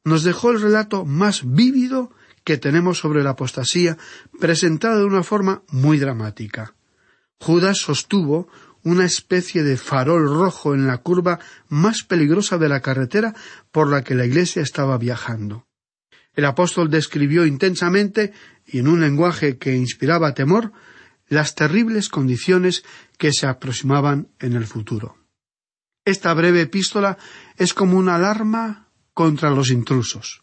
nos 0.04 0.24
dejó 0.24 0.50
el 0.50 0.60
relato 0.60 1.06
más 1.06 1.40
vívido 1.42 2.10
que 2.44 2.58
tenemos 2.58 2.98
sobre 2.98 3.22
la 3.22 3.30
apostasía, 3.30 3.96
presentado 4.38 4.98
de 4.98 5.06
una 5.06 5.22
forma 5.22 5.62
muy 5.70 5.96
dramática. 5.98 6.74
Judas 7.40 7.78
sostuvo 7.78 8.46
una 8.82 9.06
especie 9.06 9.62
de 9.62 9.78
farol 9.78 10.28
rojo 10.28 10.74
en 10.74 10.86
la 10.86 10.98
curva 10.98 11.38
más 11.70 12.02
peligrosa 12.02 12.58
de 12.58 12.68
la 12.68 12.80
carretera 12.80 13.34
por 13.72 13.88
la 13.88 14.04
que 14.04 14.14
la 14.14 14.26
iglesia 14.26 14.60
estaba 14.60 14.98
viajando. 14.98 15.66
El 16.34 16.44
apóstol 16.44 16.90
describió 16.90 17.46
intensamente 17.46 18.34
y 18.66 18.80
en 18.80 18.88
un 18.88 19.00
lenguaje 19.00 19.56
que 19.56 19.74
inspiraba 19.74 20.34
temor 20.34 20.72
las 21.28 21.54
terribles 21.54 22.08
condiciones 22.08 22.84
que 23.18 23.32
se 23.32 23.46
aproximaban 23.46 24.28
en 24.38 24.54
el 24.54 24.66
futuro. 24.66 25.16
Esta 26.04 26.32
breve 26.34 26.62
epístola 26.62 27.18
es 27.56 27.74
como 27.74 27.98
una 27.98 28.14
alarma 28.14 28.88
contra 29.12 29.50
los 29.50 29.70
intrusos. 29.70 30.42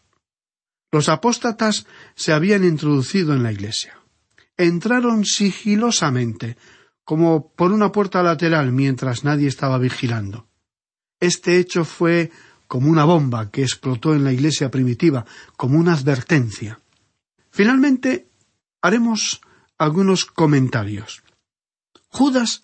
Los 0.92 1.08
apóstatas 1.08 1.86
se 2.14 2.32
habían 2.32 2.64
introducido 2.64 3.34
en 3.34 3.42
la 3.42 3.50
iglesia. 3.50 3.98
Entraron 4.56 5.24
sigilosamente, 5.24 6.56
como 7.02 7.52
por 7.54 7.72
una 7.72 7.90
puerta 7.90 8.22
lateral 8.22 8.72
mientras 8.72 9.24
nadie 9.24 9.48
estaba 9.48 9.78
vigilando. 9.78 10.46
Este 11.18 11.58
hecho 11.58 11.84
fue 11.84 12.30
como 12.66 12.90
una 12.90 13.04
bomba 13.04 13.50
que 13.50 13.62
explotó 13.62 14.14
en 14.14 14.24
la 14.24 14.32
iglesia 14.32 14.70
primitiva, 14.70 15.24
como 15.56 15.78
una 15.78 15.94
advertencia. 15.94 16.80
Finalmente, 17.50 18.28
haremos 18.82 19.40
algunos 19.78 20.24
comentarios. 20.24 21.22
Judas 22.08 22.62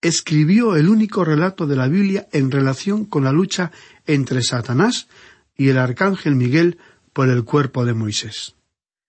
escribió 0.00 0.76
el 0.76 0.88
único 0.88 1.24
relato 1.24 1.66
de 1.66 1.76
la 1.76 1.88
Biblia 1.88 2.28
en 2.32 2.50
relación 2.50 3.06
con 3.06 3.24
la 3.24 3.32
lucha 3.32 3.72
entre 4.06 4.42
Satanás 4.42 5.08
y 5.56 5.70
el 5.70 5.78
arcángel 5.78 6.34
Miguel 6.34 6.78
por 7.12 7.28
el 7.30 7.44
cuerpo 7.44 7.84
de 7.84 7.94
Moisés. 7.94 8.54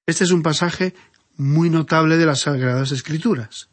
Este 0.05 0.23
es 0.23 0.31
un 0.31 0.43
pasaje 0.43 0.95
muy 1.35 1.69
notable 1.69 2.17
de 2.17 2.25
las 2.25 2.41
Sagradas 2.41 2.91
Escrituras. 2.91 3.69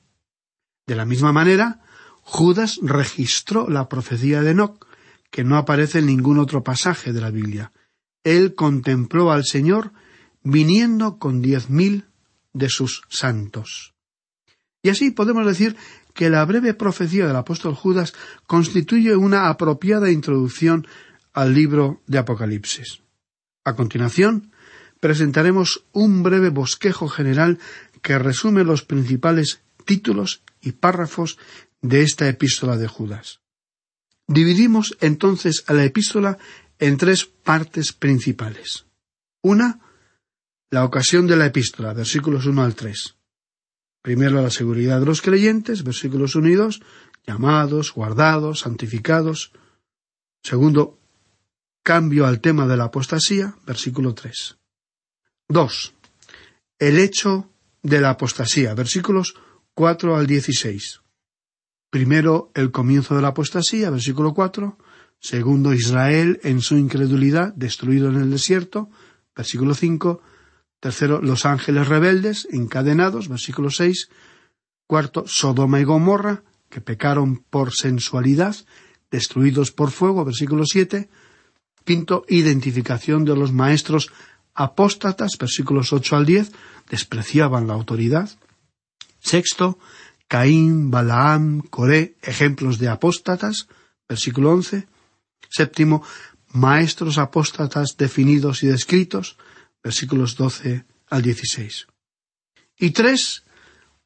De 0.87 0.97
la 0.97 1.05
misma 1.05 1.33
manera, 1.33 1.81
Judas 2.23 2.81
registró 2.83 3.69
la 3.69 3.89
profecía 3.89 4.43
de 4.43 4.51
Enoch, 4.51 4.87
que 5.31 5.45
no 5.45 5.57
aparece 5.57 6.01
en 6.01 6.07
ningún 6.07 6.39
otro 6.39 6.65
pasaje 6.65 7.13
de 7.13 7.21
la 7.21 7.31
Biblia. 7.31 7.73
Él 8.25 8.55
contempló 8.55 9.31
al 9.31 9.45
Señor 9.45 9.93
viniendo 10.43 11.19
con 11.19 11.41
diez 11.41 11.71
mil 11.71 12.07
de 12.53 12.69
sus 12.69 13.03
santos. 13.09 13.95
Y 14.83 14.89
así 14.89 15.11
podemos 15.11 15.47
decir 15.47 15.77
que 16.15 16.31
la 16.31 16.45
breve 16.45 16.75
profecía 16.75 17.27
del 17.27 17.37
apóstol 17.37 17.75
Judas 17.75 18.15
constituye 18.47 19.17
una 19.17 19.49
apropiada 19.49 20.11
introducción 20.11 20.87
al 21.33 21.55
libro 21.55 22.03
de 22.07 22.19
Apocalipsis. 22.19 23.03
A 23.65 23.75
continuación, 23.75 24.53
presentaremos 25.01 25.85
un 25.93 26.23
breve 26.23 26.51
bosquejo 26.51 27.09
general 27.09 27.59
que 28.03 28.19
resume 28.19 28.65
los 28.65 28.83
principales 28.83 29.63
títulos 29.85 30.43
y 30.61 30.73
párrafos 30.73 31.39
de 31.81 32.03
esta 32.03 32.29
epístola 32.29 32.77
de 32.77 32.89
Judas. 32.89 33.41
Dividimos 34.27 34.97
entonces 35.01 35.65
a 35.67 35.73
la 35.73 35.85
epístola 35.85 36.39
en 36.79 36.97
tres 36.97 37.25
partes 37.27 37.93
principales. 37.93 38.87
Una, 39.43 39.81
la 40.73 40.87
ocasión 40.87 41.27
de 41.27 41.37
la 41.37 41.45
epístola, 41.45 41.93
versículos 41.93 42.47
1 42.47 42.63
al 42.63 42.75
3. 42.75 43.15
Primero 44.01 44.41
la 44.41 44.49
seguridad 44.49 45.01
de 45.01 45.05
los 45.05 45.21
creyentes, 45.21 45.85
versículos 45.85 46.35
1 46.35 46.49
y 46.49 46.55
2, 46.55 46.81
llamados, 47.27 47.93
guardados, 47.93 48.61
santificados. 48.61 49.53
Segundo, 50.43 50.99
cambio 51.83 52.27
al 52.27 52.41
tema 52.41 52.67
de 52.67 52.79
la 52.79 52.85
apostasía, 52.85 53.55
versículo 53.67 54.15
3. 54.15 54.57
2. 55.49 55.95
El 56.79 56.99
hecho 56.99 57.51
de 57.83 58.01
la 58.01 58.09
apostasía, 58.09 58.73
versículos 58.73 59.35
4 59.75 60.17
al 60.17 60.27
16. 60.27 61.03
Primero, 61.91 62.51
el 62.55 62.71
comienzo 62.71 63.15
de 63.15 63.21
la 63.21 63.29
apostasía, 63.29 63.91
versículo 63.91 64.33
4. 64.33 64.79
Segundo, 65.21 65.75
Israel 65.75 66.41
en 66.45 66.63
su 66.63 66.79
incredulidad, 66.79 67.53
destruido 67.57 68.09
en 68.09 68.17
el 68.17 68.31
desierto, 68.31 68.89
versículo 69.37 69.75
5. 69.75 70.23
Tercero, 70.83 71.23
los 71.23 71.47
ángeles 71.47 71.87
rebeldes, 71.87 72.49
encadenados, 72.51 73.29
versículo 73.29 73.71
6. 73.71 74.09
Cuarto, 74.89 75.23
Sodoma 75.29 75.79
y 75.79 75.85
Gomorra, 75.85 76.43
que 76.69 76.81
pecaron 76.81 77.37
por 77.37 77.73
sensualidad, 77.73 78.57
destruidos 79.09 79.71
por 79.71 79.93
fuego, 79.93 80.25
versículo 80.25 80.67
7. 80.67 81.09
Quinto, 81.85 82.25
identificación 82.29 83.25
de 83.25 83.37
los 83.37 83.53
maestros 83.53 84.11
apóstatas, 84.55 85.39
versículos 85.39 85.93
8 85.93 86.17
al 86.17 86.27
10, 86.27 86.51
despreciaban 86.91 87.69
la 87.69 87.75
autoridad. 87.75 88.29
Sexto, 89.21 89.79
Caín, 90.27 90.91
Balaam, 90.91 91.61
Coré, 91.61 92.17
ejemplos 92.23 92.81
de 92.81 92.89
apóstatas, 92.89 93.69
versículo 94.09 94.51
11. 94.51 94.89
Séptimo, 95.49 96.03
maestros 96.49 97.19
apóstatas 97.19 97.97
definidos 97.97 98.65
y 98.65 98.67
descritos, 98.67 99.37
versículos 99.83 100.37
12 100.37 100.85
al 101.09 101.23
16. 101.23 101.87
Y 102.79 102.91
tres, 102.91 103.45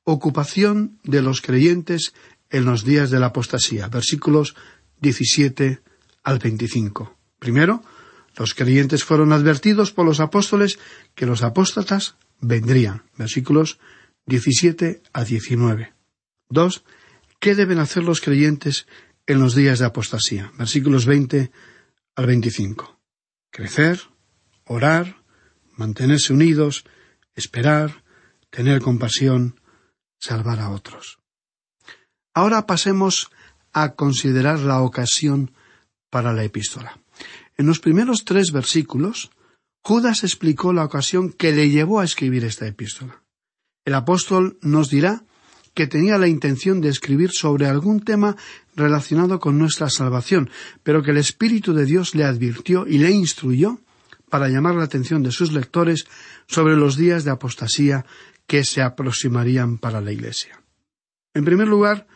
ocupación 0.04 0.98
de 1.02 1.22
los 1.22 1.40
creyentes 1.40 2.14
en 2.50 2.64
los 2.64 2.84
días 2.84 3.10
de 3.10 3.20
la 3.20 3.26
apostasía, 3.26 3.88
versículos 3.88 4.54
17 5.00 5.80
al 6.22 6.38
25. 6.38 7.16
Primero, 7.38 7.82
los 8.36 8.54
creyentes 8.54 9.04
fueron 9.04 9.32
advertidos 9.32 9.92
por 9.92 10.04
los 10.04 10.20
apóstoles 10.20 10.78
que 11.14 11.26
los 11.26 11.42
apóstatas 11.42 12.16
vendrían, 12.40 13.04
versículos 13.16 13.78
17 14.26 15.02
a 15.12 15.24
19. 15.24 15.94
Dos, 16.48 16.84
¿qué 17.40 17.54
deben 17.54 17.78
hacer 17.78 18.04
los 18.04 18.20
creyentes 18.20 18.86
en 19.26 19.40
los 19.40 19.54
días 19.54 19.78
de 19.78 19.86
apostasía? 19.86 20.52
Versículos 20.58 21.06
20 21.06 21.50
al 22.16 22.26
25. 22.26 22.98
Crecer, 23.50 24.00
orar, 24.64 25.16
mantenerse 25.76 26.32
unidos, 26.32 26.84
esperar, 27.34 28.02
tener 28.50 28.80
compasión, 28.80 29.60
salvar 30.18 30.60
a 30.60 30.70
otros. 30.70 31.18
Ahora 32.34 32.66
pasemos 32.66 33.30
a 33.72 33.94
considerar 33.94 34.58
la 34.60 34.80
ocasión 34.80 35.52
para 36.10 36.32
la 36.32 36.44
epístola. 36.44 36.98
En 37.56 37.66
los 37.66 37.80
primeros 37.80 38.24
tres 38.24 38.52
versículos, 38.52 39.30
Judas 39.82 40.24
explicó 40.24 40.72
la 40.72 40.84
ocasión 40.84 41.32
que 41.32 41.52
le 41.52 41.70
llevó 41.70 42.00
a 42.00 42.04
escribir 42.04 42.44
esta 42.44 42.66
epístola. 42.66 43.22
El 43.84 43.94
apóstol 43.94 44.58
nos 44.60 44.90
dirá 44.90 45.22
que 45.74 45.86
tenía 45.86 46.18
la 46.18 46.26
intención 46.26 46.80
de 46.80 46.88
escribir 46.88 47.30
sobre 47.32 47.66
algún 47.66 48.00
tema 48.00 48.36
relacionado 48.74 49.38
con 49.38 49.58
nuestra 49.58 49.90
salvación, 49.90 50.50
pero 50.82 51.02
que 51.02 51.10
el 51.12 51.18
Espíritu 51.18 51.72
de 51.74 51.84
Dios 51.84 52.14
le 52.14 52.24
advirtió 52.24 52.86
y 52.86 52.98
le 52.98 53.10
instruyó 53.10 53.80
para 54.36 54.50
llamar 54.50 54.74
la 54.74 54.84
atención 54.84 55.22
de 55.22 55.32
sus 55.32 55.54
lectores 55.54 56.06
sobre 56.46 56.76
los 56.76 56.98
días 56.98 57.24
de 57.24 57.30
apostasía 57.30 58.04
que 58.46 58.64
se 58.64 58.82
aproximarían 58.82 59.78
para 59.78 60.02
la 60.02 60.12
Iglesia. 60.12 60.60
En 61.32 61.46
primer 61.46 61.66
lugar, 61.66 62.06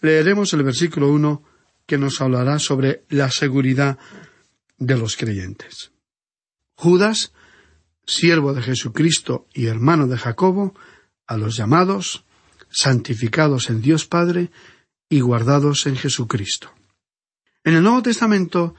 leeremos 0.00 0.52
el 0.52 0.62
versículo 0.62 1.10
uno 1.10 1.42
que 1.84 1.98
nos 1.98 2.20
hablará 2.20 2.60
sobre 2.60 3.02
la 3.08 3.32
seguridad 3.32 3.98
de 4.78 4.96
los 4.96 5.16
creyentes. 5.16 5.90
Judas, 6.76 7.32
siervo 8.06 8.54
de 8.54 8.62
Jesucristo 8.62 9.48
y 9.52 9.66
hermano 9.66 10.06
de 10.06 10.18
Jacobo, 10.18 10.72
a 11.26 11.36
los 11.36 11.56
llamados, 11.56 12.24
santificados 12.70 13.70
en 13.70 13.82
Dios 13.82 14.06
Padre 14.06 14.52
y 15.08 15.18
guardados 15.18 15.88
en 15.88 15.96
Jesucristo. 15.96 16.70
En 17.64 17.74
el 17.74 17.82
Nuevo 17.82 18.02
Testamento 18.02 18.76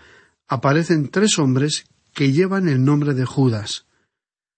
aparecen 0.48 1.10
tres 1.10 1.38
hombres 1.38 1.84
que 2.18 2.32
llevan 2.32 2.68
el 2.68 2.84
nombre 2.84 3.14
de 3.14 3.26
Judas, 3.26 3.86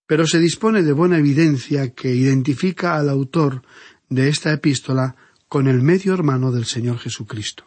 pero 0.07 0.25
se 0.25 0.39
dispone 0.39 0.81
de 0.81 0.93
buena 0.93 1.17
evidencia 1.17 1.93
que 1.93 2.15
identifica 2.15 2.95
al 2.95 3.09
autor 3.09 3.63
de 4.07 4.29
esta 4.29 4.53
epístola 4.53 5.17
con 5.49 5.67
el 5.67 5.81
medio 5.81 6.13
hermano 6.13 6.53
del 6.53 6.63
Señor 6.63 6.99
Jesucristo. 6.99 7.65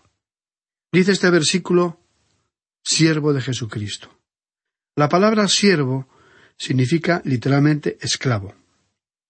Dice 0.90 1.12
este 1.12 1.28
versículo 1.28 2.00
siervo 2.82 3.34
de 3.34 3.42
Jesucristo. 3.42 4.08
La 4.96 5.10
palabra 5.10 5.46
siervo 5.46 6.08
significa 6.56 7.20
literalmente 7.26 7.98
esclavo. 8.00 8.54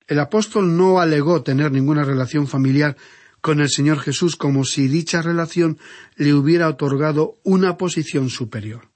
El 0.06 0.20
apóstol 0.20 0.76
no 0.76 1.00
alegó 1.00 1.42
tener 1.42 1.72
ninguna 1.72 2.04
relación 2.04 2.46
familiar 2.46 2.96
con 3.40 3.60
el 3.60 3.68
Señor 3.68 3.98
Jesús 3.98 4.36
como 4.36 4.64
si 4.64 4.86
dicha 4.86 5.22
relación 5.22 5.80
le 6.14 6.32
hubiera 6.34 6.68
otorgado 6.68 7.40
una 7.42 7.76
posición 7.76 8.30
superior. 8.30 8.91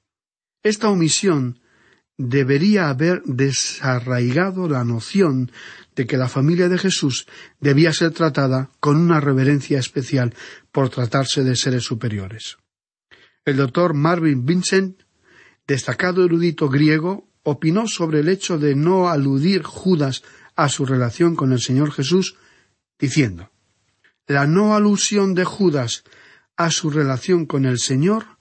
Esta 0.67 0.89
omisión 0.89 1.61
debería 2.19 2.89
haber 2.89 3.23
desarraigado 3.23 4.69
la 4.69 4.83
noción 4.83 5.53
de 5.95 6.09
que 6.09 6.17
la 6.17 6.29
familia 6.29 6.69
de 6.69 6.77
Jesús 6.77 7.29
debía 7.61 7.93
ser 7.93 8.11
tratada 8.11 8.71
con 8.81 8.97
una 8.97 9.21
reverencia 9.21 9.79
especial 9.79 10.35
por 10.73 10.89
tratarse 10.89 11.45
de 11.45 11.55
seres 11.55 11.85
superiores. 11.85 12.57
El 13.45 13.59
doctor 13.59 13.95
Marvin 13.95 14.45
Vincent, 14.45 15.03
destacado 15.69 16.25
erudito 16.25 16.69
griego, 16.69 17.29
opinó 17.45 17.87
sobre 17.87 18.19
el 18.19 18.29
hecho 18.29 18.59
de 18.59 18.75
no 18.75 19.09
aludir 19.09 19.63
Judas 19.63 20.25
a 20.57 20.69
su 20.69 20.85
relación 20.85 21.37
con 21.37 21.53
el 21.53 21.61
Señor 21.61 21.93
Jesús, 21.93 22.35
diciendo 22.99 23.53
La 24.27 24.49
no 24.49 24.75
alusión 24.75 25.35
de 25.35 25.45
Judas 25.45 26.03
a 26.57 26.73
su 26.73 26.91
relación 26.91 27.47
con 27.47 27.67
el 27.67 27.79
Señor 27.79 28.36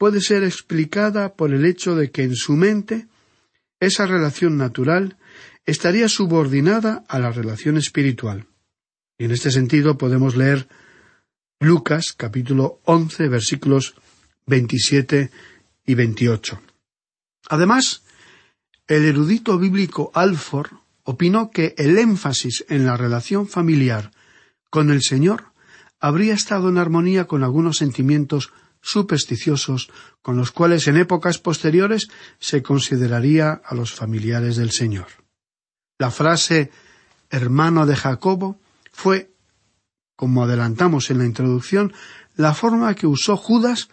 puede 0.00 0.22
ser 0.22 0.44
explicada 0.44 1.34
por 1.34 1.52
el 1.52 1.66
hecho 1.66 1.94
de 1.94 2.10
que 2.10 2.22
en 2.22 2.34
su 2.34 2.54
mente 2.54 3.06
esa 3.80 4.06
relación 4.06 4.56
natural 4.56 5.18
estaría 5.66 6.08
subordinada 6.08 7.04
a 7.06 7.18
la 7.18 7.30
relación 7.30 7.76
espiritual. 7.76 8.46
Y 9.18 9.26
en 9.26 9.32
este 9.32 9.50
sentido 9.50 9.98
podemos 9.98 10.36
leer 10.36 10.68
Lucas 11.60 12.14
capítulo 12.16 12.80
once 12.86 13.28
versículos 13.28 13.94
27 14.46 15.30
y 15.84 15.94
28. 15.94 16.62
Además, 17.50 18.02
el 18.86 19.04
erudito 19.04 19.58
bíblico 19.58 20.12
Alford 20.14 20.70
opinó 21.04 21.50
que 21.50 21.74
el 21.76 21.98
énfasis 21.98 22.64
en 22.70 22.86
la 22.86 22.96
relación 22.96 23.46
familiar 23.46 24.12
con 24.70 24.90
el 24.90 25.02
Señor 25.02 25.52
habría 26.00 26.32
estado 26.32 26.70
en 26.70 26.78
armonía 26.78 27.26
con 27.26 27.44
algunos 27.44 27.76
sentimientos 27.76 28.50
supersticiosos 28.80 29.90
con 30.22 30.36
los 30.36 30.52
cuales 30.52 30.86
en 30.88 30.96
épocas 30.96 31.38
posteriores 31.38 32.08
se 32.38 32.62
consideraría 32.62 33.60
a 33.64 33.74
los 33.74 33.92
familiares 33.92 34.56
del 34.56 34.70
Señor. 34.70 35.08
La 35.98 36.10
frase 36.10 36.70
hermano 37.30 37.86
de 37.86 37.96
Jacobo 37.96 38.58
fue, 38.92 39.30
como 40.16 40.42
adelantamos 40.42 41.10
en 41.10 41.18
la 41.18 41.26
introducción, 41.26 41.92
la 42.36 42.54
forma 42.54 42.94
que 42.94 43.06
usó 43.06 43.36
Judas 43.36 43.88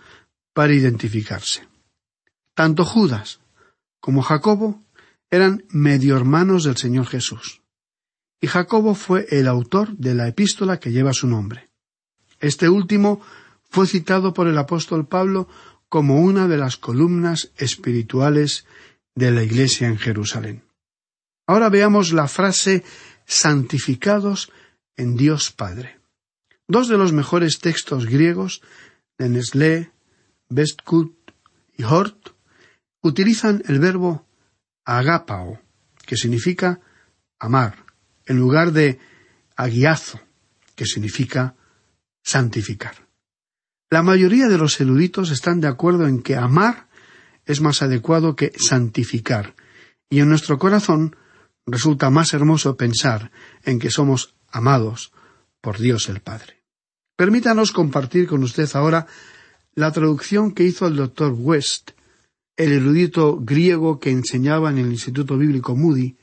para 0.53 0.73
identificarse. 0.73 1.67
Tanto 2.53 2.85
Judas 2.85 3.39
como 3.99 4.21
Jacobo 4.21 4.81
eran 5.29 5.65
medio 5.69 6.15
hermanos 6.15 6.63
del 6.63 6.77
Señor 6.77 7.07
Jesús. 7.07 7.61
Y 8.39 8.47
Jacobo 8.47 8.95
fue 8.95 9.27
el 9.29 9.47
autor 9.47 9.95
de 9.97 10.13
la 10.15 10.27
epístola 10.27 10.79
que 10.79 10.91
lleva 10.91 11.13
su 11.13 11.27
nombre. 11.27 11.69
Este 12.39 12.69
último 12.69 13.21
fue 13.69 13.87
citado 13.87 14.33
por 14.33 14.47
el 14.47 14.57
apóstol 14.57 15.07
Pablo 15.07 15.47
como 15.89 16.21
una 16.21 16.47
de 16.47 16.57
las 16.57 16.77
columnas 16.77 17.51
espirituales 17.57 18.65
de 19.15 19.31
la 19.31 19.43
Iglesia 19.43 19.87
en 19.87 19.97
Jerusalén. 19.97 20.63
Ahora 21.47 21.69
veamos 21.69 22.11
la 22.11 22.27
frase 22.27 22.83
santificados 23.25 24.51
en 24.95 25.15
Dios 25.15 25.51
Padre. 25.51 25.99
Dos 26.67 26.89
de 26.89 26.97
los 26.97 27.13
mejores 27.13 27.59
textos 27.59 28.05
griegos 28.05 28.61
de 29.17 29.29
Nestlé 29.29 29.91
Bestkut 30.49 31.15
y 31.77 31.83
Hort 31.83 32.35
utilizan 33.01 33.63
el 33.67 33.79
verbo 33.79 34.27
agapao, 34.83 35.61
que 36.05 36.17
significa 36.17 36.81
amar, 37.39 37.85
en 38.25 38.37
lugar 38.37 38.71
de 38.71 38.99
aguiazo, 39.55 40.19
que 40.75 40.85
significa 40.85 41.55
santificar. 42.23 43.06
La 43.89 44.03
mayoría 44.03 44.47
de 44.47 44.57
los 44.57 44.79
eruditos 44.81 45.31
están 45.31 45.61
de 45.61 45.67
acuerdo 45.67 46.07
en 46.07 46.21
que 46.21 46.35
amar 46.35 46.89
es 47.45 47.61
más 47.61 47.81
adecuado 47.81 48.35
que 48.35 48.51
santificar, 48.57 49.55
y 50.09 50.19
en 50.19 50.27
nuestro 50.27 50.57
corazón 50.57 51.15
resulta 51.65 52.09
más 52.09 52.33
hermoso 52.33 52.75
pensar 52.75 53.31
en 53.63 53.79
que 53.79 53.89
somos 53.89 54.35
amados 54.51 55.13
por 55.61 55.77
Dios 55.77 56.09
el 56.09 56.19
Padre. 56.19 56.63
Permítanos 57.15 57.71
compartir 57.71 58.27
con 58.27 58.43
usted 58.43 58.69
ahora 58.73 59.07
la 59.73 59.91
traducción 59.91 60.51
que 60.51 60.63
hizo 60.63 60.87
el 60.87 60.97
doctor 60.97 61.33
West, 61.37 61.91
el 62.57 62.73
erudito 62.73 63.39
griego 63.39 63.99
que 63.99 64.11
enseñaba 64.11 64.69
en 64.69 64.79
el 64.79 64.91
Instituto 64.91 65.37
Bíblico 65.37 65.75
Moody, 65.75 66.17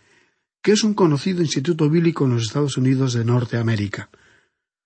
que 0.63 0.73
es 0.73 0.85
un 0.85 0.95
conocido 0.95 1.41
instituto 1.41 1.89
bíblico 1.89 2.25
en 2.25 2.33
los 2.35 2.45
Estados 2.45 2.77
Unidos 2.77 3.15
de 3.15 3.25
Norteamérica. 3.25 4.11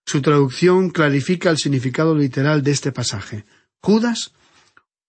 Su 0.09 0.23
traducción 0.23 0.89
clarifica 0.89 1.51
el 1.51 1.59
significado 1.59 2.15
literal 2.15 2.63
de 2.63 2.71
este 2.71 2.93
pasaje. 2.93 3.45
Judas, 3.83 4.33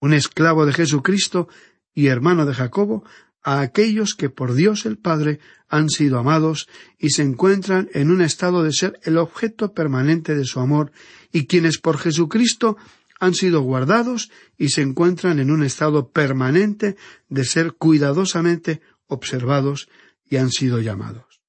un 0.01 0.11
esclavo 0.11 0.65
de 0.65 0.73
Jesucristo 0.73 1.47
y 1.93 2.07
hermano 2.07 2.45
de 2.45 2.53
Jacobo, 2.53 3.05
a 3.41 3.61
aquellos 3.61 4.13
que 4.13 4.29
por 4.29 4.55
Dios 4.55 4.85
el 4.85 4.97
Padre 4.97 5.39
han 5.69 5.87
sido 5.87 6.19
amados 6.19 6.67
y 6.97 7.11
se 7.11 7.21
encuentran 7.21 7.87
en 7.93 8.11
un 8.11 8.21
estado 8.21 8.61
de 8.61 8.73
ser 8.73 8.99
el 9.03 9.17
objeto 9.17 9.73
permanente 9.73 10.35
de 10.35 10.43
su 10.43 10.59
amor 10.59 10.91
y 11.31 11.47
quienes 11.47 11.77
por 11.77 11.97
Jesucristo 11.97 12.75
han 13.21 13.35
sido 13.35 13.61
guardados 13.61 14.29
y 14.57 14.67
se 14.67 14.81
encuentran 14.81 15.39
en 15.39 15.49
un 15.49 15.63
estado 15.63 16.09
permanente 16.09 16.97
de 17.29 17.45
ser 17.45 17.71
cuidadosamente 17.71 18.81
observados 19.07 19.87
y 20.29 20.35
han 20.35 20.51
sido 20.51 20.81
llamados. 20.81 21.39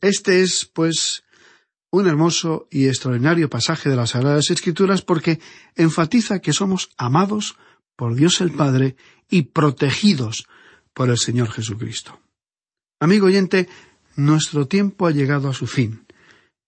Este 0.00 0.42
es, 0.42 0.64
pues, 0.64 1.23
un 1.94 2.08
hermoso 2.08 2.66
y 2.70 2.86
extraordinario 2.86 3.48
pasaje 3.48 3.88
de 3.88 3.96
las 3.96 4.10
Sagradas 4.10 4.50
Escrituras 4.50 5.02
porque 5.02 5.38
enfatiza 5.76 6.40
que 6.40 6.52
somos 6.52 6.90
amados 6.96 7.56
por 7.94 8.14
Dios 8.16 8.40
el 8.40 8.50
Padre 8.50 8.96
y 9.30 9.42
protegidos 9.42 10.46
por 10.92 11.08
el 11.08 11.18
Señor 11.18 11.50
Jesucristo. 11.50 12.18
Amigo 12.98 13.26
oyente, 13.26 13.68
nuestro 14.16 14.66
tiempo 14.66 15.06
ha 15.06 15.12
llegado 15.12 15.48
a 15.48 15.54
su 15.54 15.68
fin, 15.68 16.04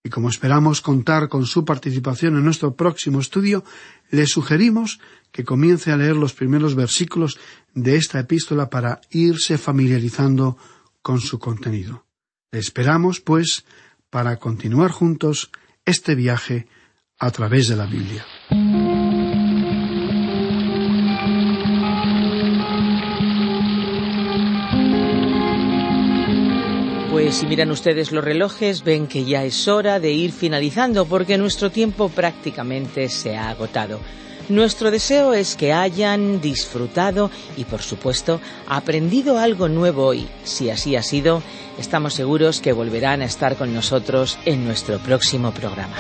y 0.05 0.11
como 0.11 0.29
esperamos 0.29 0.81
contar 0.81 1.29
con 1.29 1.45
su 1.45 1.65
participación 1.65 2.37
en 2.37 2.45
nuestro 2.45 2.77
próximo 2.77 3.21
estudio, 3.21 3.65
le 4.11 4.27
sugerimos 4.29 5.01
que 5.33 5.45
comience 5.45 5.91
a 5.91 5.97
leer 5.97 6.15
los 6.15 6.35
primeros 6.35 6.77
versículos 6.77 7.37
de 7.75 7.97
esta 7.97 8.21
epístola 8.21 8.71
para 8.71 9.01
irse 9.11 9.59
familiarizando 9.59 10.57
con 11.03 11.21
su 11.21 11.41
contenido. 11.41 12.07
Esperamos, 12.53 13.21
pues, 13.21 13.65
para 14.11 14.37
continuar 14.37 14.91
juntos 14.91 15.51
este 15.85 16.15
viaje 16.15 16.67
a 17.19 17.31
través 17.31 17.69
de 17.69 17.77
la 17.77 17.87
Biblia. 17.87 18.25
Pues 27.11 27.37
si 27.37 27.47
miran 27.47 27.71
ustedes 27.71 28.13
los 28.13 28.23
relojes, 28.23 28.85
ven 28.85 29.07
que 29.07 29.25
ya 29.25 29.43
es 29.43 29.67
hora 29.69 29.99
de 29.99 30.13
ir 30.13 30.33
finalizando 30.33 31.07
porque 31.07 31.39
nuestro 31.39 31.71
tiempo 31.71 32.09
prácticamente 32.09 33.09
se 33.09 33.37
ha 33.37 33.49
agotado. 33.49 34.01
Nuestro 34.49 34.93
deseo 34.93 35.35
es 35.35 35.57
que 35.57 35.73
hayan 35.73 36.41
disfrutado 36.41 37.31
y, 37.57 37.65
por 37.65 37.83
supuesto, 37.83 38.41
aprendido 38.69 39.39
algo 39.39 39.69
nuevo 39.69 40.07
hoy. 40.07 40.29
Si 40.45 40.71
así 40.71 40.95
ha 40.95 41.03
sido, 41.03 41.43
estamos 41.79 42.15
seguros 42.15 42.61
que 42.61 42.73
volverán 42.73 43.23
a 43.23 43.27
estar 43.27 43.57
con 43.57 43.75
nosotros 43.75 44.39
en 44.45 44.65
nuestro 44.65 44.99
próximo 44.99 45.51
programa. 45.53 45.97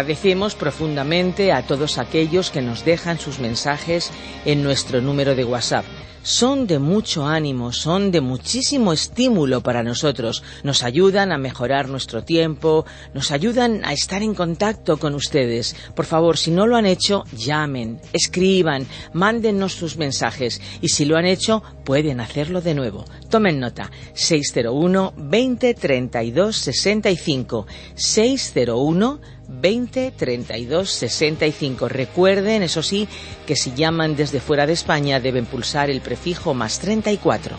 Agradecemos 0.00 0.54
profundamente 0.54 1.52
a 1.52 1.66
todos 1.66 1.98
aquellos 1.98 2.50
que 2.50 2.62
nos 2.62 2.86
dejan 2.86 3.18
sus 3.18 3.38
mensajes 3.38 4.10
en 4.46 4.62
nuestro 4.62 5.02
número 5.02 5.34
de 5.34 5.44
WhatsApp 5.44 5.84
son 6.22 6.66
de 6.66 6.78
mucho 6.78 7.26
ánimo, 7.26 7.72
son 7.72 8.10
de 8.10 8.20
muchísimo 8.20 8.92
estímulo 8.92 9.62
para 9.62 9.82
nosotros, 9.82 10.42
nos 10.62 10.82
ayudan 10.82 11.32
a 11.32 11.38
mejorar 11.38 11.88
nuestro 11.88 12.24
tiempo, 12.24 12.84
nos 13.14 13.30
ayudan 13.30 13.84
a 13.84 13.92
estar 13.92 14.22
en 14.22 14.34
contacto 14.34 14.98
con 14.98 15.14
ustedes. 15.14 15.74
Por 15.94 16.04
favor, 16.04 16.36
si 16.36 16.50
no 16.50 16.66
lo 16.66 16.76
han 16.76 16.86
hecho, 16.86 17.24
llamen, 17.32 18.00
escriban, 18.12 18.86
mándennos 19.12 19.72
sus 19.72 19.96
mensajes 19.96 20.60
y 20.80 20.88
si 20.88 21.04
lo 21.04 21.16
han 21.16 21.26
hecho, 21.26 21.62
pueden 21.84 22.20
hacerlo 22.20 22.60
de 22.60 22.74
nuevo. 22.74 23.04
Tomen 23.30 23.58
nota, 23.58 23.90
601 24.14 25.14
20 25.16 25.74
32 25.74 26.56
65 26.56 27.66
601 27.94 29.20
20 29.60 30.12
32 30.16 30.90
65. 30.90 31.88
Recuerden, 31.88 32.62
eso 32.62 32.82
sí, 32.82 33.08
que 33.46 33.56
si 33.56 33.72
llaman 33.74 34.16
desde 34.16 34.40
fuera 34.40 34.66
de 34.66 34.72
España 34.72 35.20
deben 35.20 35.46
pulsar 35.46 35.90
el 35.90 36.00
prefijo 36.00 36.54
más 36.54 36.78
34. 36.78 37.56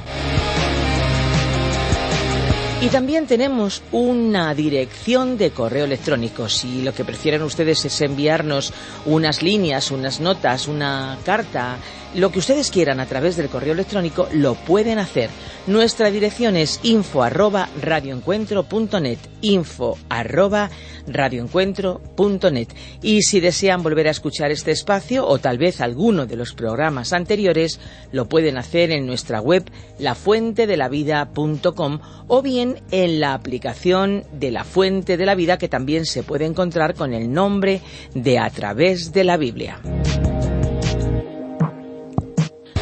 Y 2.82 2.88
también 2.88 3.28
tenemos 3.28 3.84
una 3.92 4.56
dirección 4.56 5.38
de 5.38 5.52
correo 5.52 5.86
electrónico. 5.86 6.50
Si 6.50 6.82
lo 6.82 6.96
que 6.96 7.06
prefieren 7.06 7.44
ustedes 7.44 7.86
es 7.86 8.02
enviarnos 8.02 8.74
unas 9.06 9.44
líneas, 9.44 9.92
unas 9.92 10.20
notas, 10.20 10.68
una 10.68 11.16
carta, 11.24 11.78
lo 12.16 12.32
que 12.32 12.40
ustedes 12.40 12.72
quieran 12.72 13.00
a 13.00 13.06
través 13.06 13.38
del 13.38 13.50
correo 13.50 13.74
electrónico, 13.74 14.28
lo 14.34 14.56
pueden 14.56 15.00
hacer. 15.00 15.30
Nuestra 15.68 16.12
dirección 16.12 16.56
es 16.56 16.80
info 16.84 17.24
arroba 17.24 17.70
info 19.42 19.98
arroba. 20.10 20.70
Y 23.02 23.22
si 23.22 23.40
desean 23.40 23.84
volver 23.84 24.08
a 24.08 24.12
escuchar 24.12 24.52
este 24.52 24.72
espacio 24.72 25.28
o 25.28 25.40
tal 25.40 25.58
vez 25.58 25.82
alguno 25.82 26.26
de 26.26 26.36
los 26.36 26.54
programas 26.54 27.14
anteriores, 27.14 27.80
lo 28.12 28.30
pueden 28.30 28.58
hacer 28.58 28.92
en 28.92 29.06
nuestra 29.06 29.42
web 29.42 29.70
lafuentedelavida.com 30.00 32.00
o 32.28 32.42
bien 32.42 32.82
en 32.92 33.20
la 33.20 33.34
aplicación 33.34 34.24
de 34.32 34.52
La 34.52 34.64
Fuente 34.64 35.18
de 35.18 35.26
la 35.26 35.36
Vida 35.36 35.58
que 35.58 35.68
también 35.68 36.06
se 36.06 36.24
puede 36.24 36.46
encontrar 36.46 36.96
con 36.96 37.14
el 37.14 37.32
nombre 37.32 37.82
de 38.14 38.40
A 38.40 38.50
través 38.50 39.12
de 39.12 39.24
la 39.24 39.38
Biblia. 39.38 39.80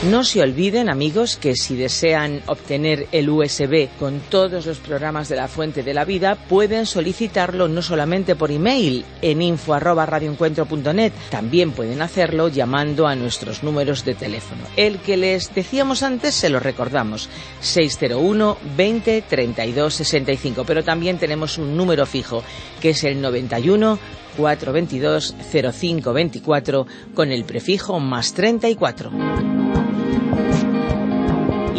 No 0.04 0.24
se 0.24 0.42
olviden, 0.42 0.90
amigos, 0.90 1.36
que 1.36 1.58
si 1.58 1.76
desean 1.76 2.42
obtener 2.46 3.08
el 3.12 3.30
USB 3.30 3.90
con 4.00 4.22
todos 4.22 4.66
los 4.66 4.78
programas 4.78 5.28
de 5.28 5.36
la 5.36 5.50
Fuente 5.50 5.84
de 5.84 5.94
la 5.94 6.06
Vida, 6.06 6.36
pueden 6.36 6.86
solicitarlo 6.86 7.68
no 7.68 7.82
solamente 7.82 8.38
por 8.38 8.50
email 8.50 9.04
en 9.22 9.42
info@radioencuentro.net, 9.42 11.12
también 11.30 11.74
pueden 11.74 12.02
hacerlo 12.02 12.48
llamando 12.48 13.08
a 13.08 13.16
nuestros 13.16 13.62
números 13.62 14.06
de 14.06 14.16
teléfono. 14.16 14.62
El 14.78 15.00
que 15.00 15.18
les 15.18 15.54
decíamos 15.54 16.02
antes 16.02 16.34
se 16.34 16.48
lo 16.48 16.62
recordamos, 16.62 17.28
601 17.60 18.58
20 18.78 19.22
32 19.28 19.94
65, 19.96 20.64
pero 20.66 20.82
también 20.82 21.18
tenemos 21.18 21.58
un 21.58 21.76
número 21.76 22.06
fijo 22.06 22.42
que 22.80 22.92
es 22.92 23.04
el 23.04 23.20
91 23.20 24.00
422 24.38 25.36
0524 25.52 26.88
con 27.14 27.34
el 27.34 27.44
prefijo 27.44 28.00
más 28.00 28.34
34. 28.34 29.49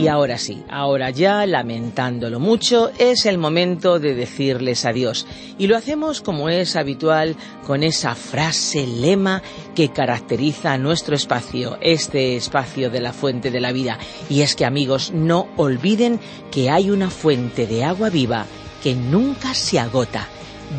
Y 0.00 0.08
ahora 0.08 0.38
sí, 0.38 0.62
ahora 0.70 1.10
ya, 1.10 1.44
lamentándolo 1.44 2.40
mucho, 2.40 2.90
es 2.96 3.26
el 3.26 3.36
momento 3.36 3.98
de 3.98 4.14
decirles 4.14 4.86
adiós. 4.86 5.26
Y 5.58 5.66
lo 5.66 5.76
hacemos 5.76 6.22
como 6.22 6.48
es 6.48 6.74
habitual 6.74 7.36
con 7.66 7.82
esa 7.82 8.14
frase 8.14 8.86
lema 8.86 9.42
que 9.74 9.90
caracteriza 9.90 10.78
nuestro 10.78 11.14
espacio, 11.14 11.76
este 11.82 12.36
espacio 12.36 12.88
de 12.88 13.00
la 13.00 13.12
fuente 13.12 13.50
de 13.50 13.60
la 13.60 13.72
vida. 13.72 13.98
Y 14.30 14.40
es 14.40 14.56
que 14.56 14.64
amigos, 14.64 15.12
no 15.12 15.48
olviden 15.58 16.18
que 16.50 16.70
hay 16.70 16.90
una 16.90 17.10
fuente 17.10 17.66
de 17.66 17.84
agua 17.84 18.08
viva 18.08 18.46
que 18.82 18.94
nunca 18.94 19.52
se 19.52 19.78
agota. 19.78 20.26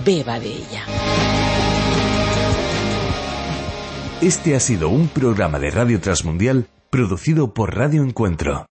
Beba 0.04 0.40
de 0.40 0.48
ella. 0.48 0.86
Este 4.20 4.56
ha 4.56 4.60
sido 4.60 4.90
un 4.90 5.10
programa 5.10 5.60
de 5.60 5.70
Radio 5.70 6.00
Transmundial 6.02 6.68
producido 6.90 7.54
por 7.54 7.76
Radio 7.76 8.04
Encuentro. 8.04 8.71